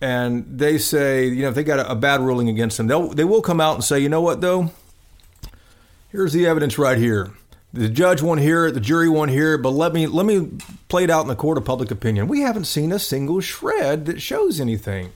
and 0.01 0.45
they 0.47 0.77
say, 0.77 1.27
you 1.27 1.43
know, 1.43 1.49
if 1.49 1.55
they 1.55 1.63
got 1.63 1.79
a, 1.79 1.91
a 1.91 1.95
bad 1.95 2.21
ruling 2.21 2.49
against 2.49 2.77
them, 2.77 2.87
they'll 2.87 3.09
they 3.09 3.23
will 3.23 3.41
come 3.41 3.61
out 3.61 3.75
and 3.75 3.83
say, 3.83 3.99
you 3.99 4.09
know 4.09 4.21
what 4.21 4.41
though, 4.41 4.71
here's 6.11 6.33
the 6.33 6.45
evidence 6.45 6.77
right 6.77 6.97
here. 6.97 7.31
The 7.71 7.89
judge 7.89 8.21
won't 8.21 8.39
the 8.41 8.79
jury 8.79 9.09
won't 9.09 9.31
but 9.63 9.71
let 9.71 9.93
me 9.93 10.05
let 10.05 10.25
me 10.25 10.51
play 10.89 11.03
it 11.05 11.09
out 11.09 11.21
in 11.21 11.27
the 11.27 11.35
court 11.35 11.57
of 11.57 11.65
public 11.65 11.89
opinion. 11.89 12.27
We 12.27 12.41
haven't 12.41 12.65
seen 12.65 12.91
a 12.91 12.99
single 12.99 13.41
shred 13.41 14.05
that 14.05 14.21
shows 14.21 14.59
anything. 14.59 15.11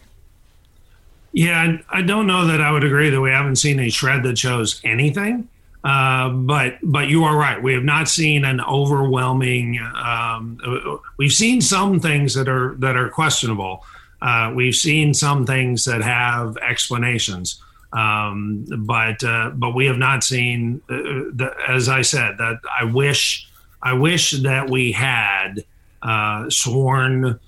Yeah, 1.33 1.77
I 1.89 2.01
don't 2.01 2.25
know 2.25 2.47
that 2.47 2.61
I 2.61 2.71
would 2.71 2.83
agree 2.83 3.11
that 3.11 3.21
we 3.21 3.29
haven't 3.29 3.57
seen 3.57 3.79
a 3.79 3.89
shred 3.89 4.23
that 4.23 4.39
shows 4.39 4.81
anything. 4.83 5.47
Uh, 5.87 6.27
but 6.27 6.77
but 6.83 7.07
you 7.07 7.23
are 7.23 7.37
right. 7.37 7.63
We 7.63 7.73
have 7.73 7.85
not 7.85 8.09
seen 8.09 8.43
an 8.43 8.59
overwhelming. 8.59 9.79
Um, 9.95 10.99
we've 11.15 11.31
seen 11.31 11.61
some 11.61 12.01
things 12.01 12.33
that 12.33 12.49
are 12.49 12.75
that 12.79 12.97
are 12.97 13.07
questionable. 13.07 13.85
Uh, 14.21 14.51
we've 14.53 14.75
seen 14.75 15.13
some 15.13 15.45
things 15.45 15.85
that 15.85 16.01
have 16.01 16.57
explanations, 16.57 17.63
um, 17.93 18.65
but 18.79 19.23
uh, 19.23 19.51
but 19.55 19.75
we 19.75 19.85
have 19.85 19.97
not 19.97 20.25
seen. 20.25 20.81
Uh, 20.89 21.31
the, 21.31 21.53
as 21.69 21.87
I 21.87 22.01
said, 22.01 22.37
that 22.37 22.59
I 22.77 22.83
wish 22.83 23.47
I 23.81 23.93
wish 23.93 24.31
that 24.31 24.69
we 24.69 24.91
had 24.91 25.63
uh, 26.01 26.49
sworn 26.49 27.39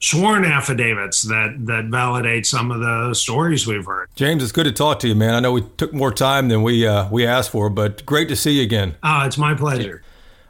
sworn 0.00 0.44
affidavits 0.44 1.22
that 1.22 1.54
that 1.66 1.84
validate 1.84 2.46
some 2.46 2.70
of 2.70 2.80
the 2.80 3.14
stories 3.14 3.66
we've 3.66 3.84
heard. 3.84 4.08
James, 4.16 4.42
it's 4.42 4.52
good 4.52 4.64
to 4.64 4.72
talk 4.72 4.98
to 5.00 5.08
you, 5.08 5.14
man. 5.14 5.34
I 5.34 5.40
know 5.40 5.52
we 5.52 5.62
took 5.76 5.92
more 5.92 6.12
time 6.12 6.48
than 6.48 6.62
we 6.62 6.86
uh, 6.86 7.08
we 7.10 7.26
asked 7.26 7.50
for, 7.50 7.70
but 7.70 8.04
great 8.06 8.28
to 8.28 8.36
see 8.36 8.52
you 8.52 8.62
again. 8.62 8.96
Oh, 9.02 9.24
it's 9.24 9.38
my 9.38 9.54
pleasure. 9.54 10.02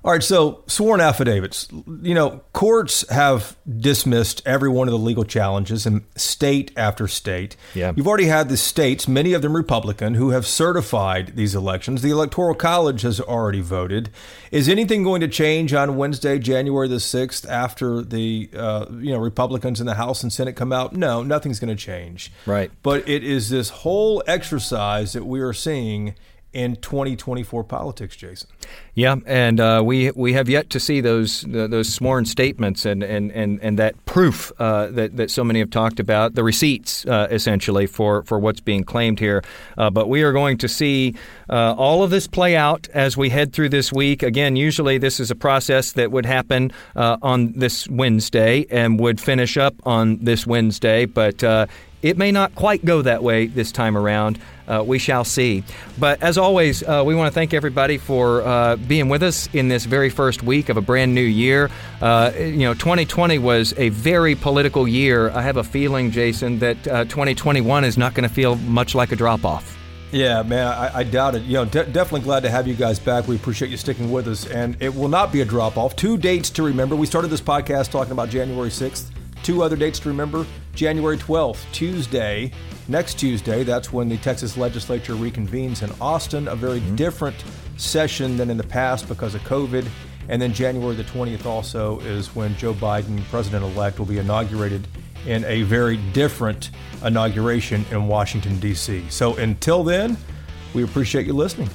All 0.02 0.12
right, 0.12 0.22
so 0.22 0.64
sworn 0.66 1.00
affidavits. 1.00 1.68
You 1.70 2.14
know, 2.14 2.40
courts 2.54 3.06
have 3.10 3.56
dismissed 3.68 4.40
every 4.46 4.70
one 4.70 4.88
of 4.88 4.92
the 4.92 4.98
legal 4.98 5.24
challenges 5.24 5.84
in 5.84 6.06
state 6.16 6.72
after 6.74 7.06
state. 7.06 7.54
Yeah. 7.74 7.92
You've 7.94 8.08
already 8.08 8.26
had 8.26 8.48
the 8.48 8.56
states, 8.56 9.06
many 9.06 9.34
of 9.34 9.42
them 9.42 9.54
Republican, 9.54 10.14
who 10.14 10.30
have 10.30 10.46
certified 10.46 11.36
these 11.36 11.54
elections. 11.54 12.00
The 12.00 12.10
Electoral 12.10 12.54
College 12.54 13.02
has 13.02 13.20
already 13.20 13.60
voted. 13.60 14.08
Is 14.50 14.70
anything 14.70 15.02
going 15.02 15.20
to 15.20 15.28
change 15.28 15.74
on 15.74 15.96
Wednesday, 15.96 16.38
January 16.38 16.88
the 16.88 16.96
6th, 16.96 17.46
after 17.48 18.00
the 18.00 18.48
uh, 18.56 18.86
you 18.90 19.12
know 19.12 19.18
Republicans 19.18 19.80
in 19.80 19.86
the 19.86 19.94
House 19.94 20.22
and 20.22 20.32
Senate 20.32 20.56
come 20.56 20.72
out? 20.72 20.94
No, 20.94 21.22
nothing's 21.22 21.60
going 21.60 21.76
to 21.76 21.82
change. 21.82 22.32
Right. 22.46 22.70
But 22.82 23.06
it 23.06 23.22
is 23.22 23.50
this 23.50 23.68
whole 23.68 24.22
exercise 24.26 25.12
that 25.12 25.26
we 25.26 25.40
are 25.40 25.52
seeing 25.52 26.14
in 26.52 26.76
2024 26.76 27.64
politics, 27.64 28.16
Jason. 28.16 28.48
Yeah, 28.94 29.16
and 29.24 29.60
uh, 29.60 29.82
we 29.84 30.10
we 30.10 30.32
have 30.32 30.48
yet 30.48 30.68
to 30.70 30.80
see 30.80 31.00
those 31.00 31.44
uh, 31.44 31.68
those 31.68 31.92
sworn 31.92 32.24
statements 32.24 32.84
and 32.84 33.02
and, 33.02 33.30
and, 33.30 33.60
and 33.62 33.78
that 33.78 34.04
proof 34.04 34.50
uh, 34.58 34.88
that 34.88 35.16
that 35.16 35.30
so 35.30 35.44
many 35.44 35.60
have 35.60 35.70
talked 35.70 36.00
about, 36.00 36.34
the 36.34 36.42
receipts 36.42 37.06
uh, 37.06 37.28
essentially 37.30 37.86
for, 37.86 38.24
for 38.24 38.38
what's 38.38 38.60
being 38.60 38.84
claimed 38.84 39.20
here. 39.20 39.42
Uh, 39.78 39.90
but 39.90 40.08
we 40.08 40.22
are 40.22 40.32
going 40.32 40.58
to 40.58 40.68
see 40.68 41.14
uh, 41.48 41.74
all 41.78 42.02
of 42.02 42.10
this 42.10 42.26
play 42.26 42.56
out 42.56 42.88
as 42.92 43.16
we 43.16 43.30
head 43.30 43.52
through 43.52 43.68
this 43.68 43.92
week. 43.92 44.22
Again, 44.22 44.56
usually 44.56 44.98
this 44.98 45.20
is 45.20 45.30
a 45.30 45.36
process 45.36 45.92
that 45.92 46.10
would 46.10 46.26
happen 46.26 46.72
on 46.96 47.52
this 47.52 47.88
Wednesday 47.88 48.66
and 48.70 48.98
would 48.98 49.20
finish 49.20 49.56
up 49.56 49.74
on 49.84 50.18
this 50.18 50.46
Wednesday, 50.46 51.06
but 51.06 51.42
it 52.02 52.16
may 52.16 52.32
not 52.32 52.54
quite 52.54 52.84
go 52.84 53.02
that 53.02 53.22
way 53.22 53.46
this 53.46 53.72
time 53.72 53.96
around. 53.96 54.38
Uh, 54.66 54.84
we 54.86 54.98
shall 54.98 55.24
see. 55.24 55.64
But 55.98 56.22
as 56.22 56.38
always, 56.38 56.82
uh, 56.84 57.02
we 57.04 57.14
want 57.14 57.26
to 57.26 57.34
thank 57.34 57.52
everybody 57.52 57.98
for 57.98 58.42
uh, 58.42 58.76
being 58.76 59.08
with 59.08 59.22
us 59.22 59.48
in 59.52 59.68
this 59.68 59.84
very 59.84 60.10
first 60.10 60.44
week 60.44 60.68
of 60.68 60.76
a 60.76 60.80
brand 60.80 61.12
new 61.12 61.20
year. 61.20 61.70
Uh, 62.00 62.30
you 62.36 62.60
know, 62.60 62.74
2020 62.74 63.38
was 63.38 63.74
a 63.76 63.88
very 63.88 64.36
political 64.36 64.86
year. 64.86 65.30
I 65.30 65.42
have 65.42 65.56
a 65.56 65.64
feeling, 65.64 66.12
Jason, 66.12 66.60
that 66.60 66.84
2021 66.84 67.82
uh, 67.82 67.86
is 67.86 67.98
not 67.98 68.14
going 68.14 68.28
to 68.28 68.34
feel 68.34 68.54
much 68.56 68.94
like 68.94 69.10
a 69.10 69.16
drop 69.16 69.44
off. 69.44 69.76
Yeah, 70.12 70.42
man, 70.42 70.66
I, 70.66 70.98
I, 70.98 71.02
doubt 71.04 71.36
it. 71.36 71.42
You 71.44 71.54
know, 71.54 71.64
de- 71.64 71.86
definitely 71.86 72.22
glad 72.22 72.42
to 72.42 72.50
have 72.50 72.66
you 72.66 72.74
guys 72.74 72.98
back. 72.98 73.28
We 73.28 73.36
appreciate 73.36 73.70
you 73.70 73.76
sticking 73.76 74.10
with 74.10 74.26
us, 74.26 74.44
and 74.46 74.76
it 74.80 74.92
will 74.92 75.08
not 75.08 75.32
be 75.32 75.40
a 75.40 75.44
drop 75.44 75.76
off. 75.76 75.94
Two 75.94 76.16
dates 76.16 76.50
to 76.50 76.64
remember. 76.64 76.96
We 76.96 77.06
started 77.06 77.28
this 77.28 77.40
podcast 77.40 77.90
talking 77.90 78.12
about 78.12 78.28
January 78.28 78.70
6th. 78.70 79.10
Two 79.42 79.62
other 79.62 79.76
dates 79.76 79.98
to 80.00 80.08
remember 80.08 80.46
January 80.74 81.16
12th, 81.16 81.64
Tuesday, 81.72 82.52
next 82.88 83.14
Tuesday, 83.14 83.64
that's 83.64 83.92
when 83.92 84.08
the 84.08 84.16
Texas 84.18 84.56
legislature 84.56 85.14
reconvenes 85.14 85.82
in 85.82 85.90
Austin, 86.00 86.48
a 86.48 86.56
very 86.56 86.80
mm-hmm. 86.80 86.96
different 86.96 87.36
session 87.76 88.36
than 88.36 88.50
in 88.50 88.56
the 88.56 88.64
past 88.64 89.08
because 89.08 89.34
of 89.34 89.40
COVID. 89.42 89.86
And 90.28 90.40
then 90.40 90.52
January 90.52 90.94
the 90.94 91.04
20th 91.04 91.46
also 91.46 91.98
is 92.00 92.34
when 92.36 92.56
Joe 92.56 92.74
Biden, 92.74 93.22
president 93.30 93.64
elect, 93.64 93.98
will 93.98 94.06
be 94.06 94.18
inaugurated 94.18 94.86
in 95.26 95.44
a 95.44 95.62
very 95.62 95.96
different 96.12 96.70
inauguration 97.04 97.84
in 97.90 98.06
Washington, 98.06 98.58
D.C. 98.60 99.04
So 99.08 99.34
until 99.36 99.82
then, 99.82 100.16
we 100.74 100.84
appreciate 100.84 101.26
you 101.26 101.32
listening. 101.32 101.68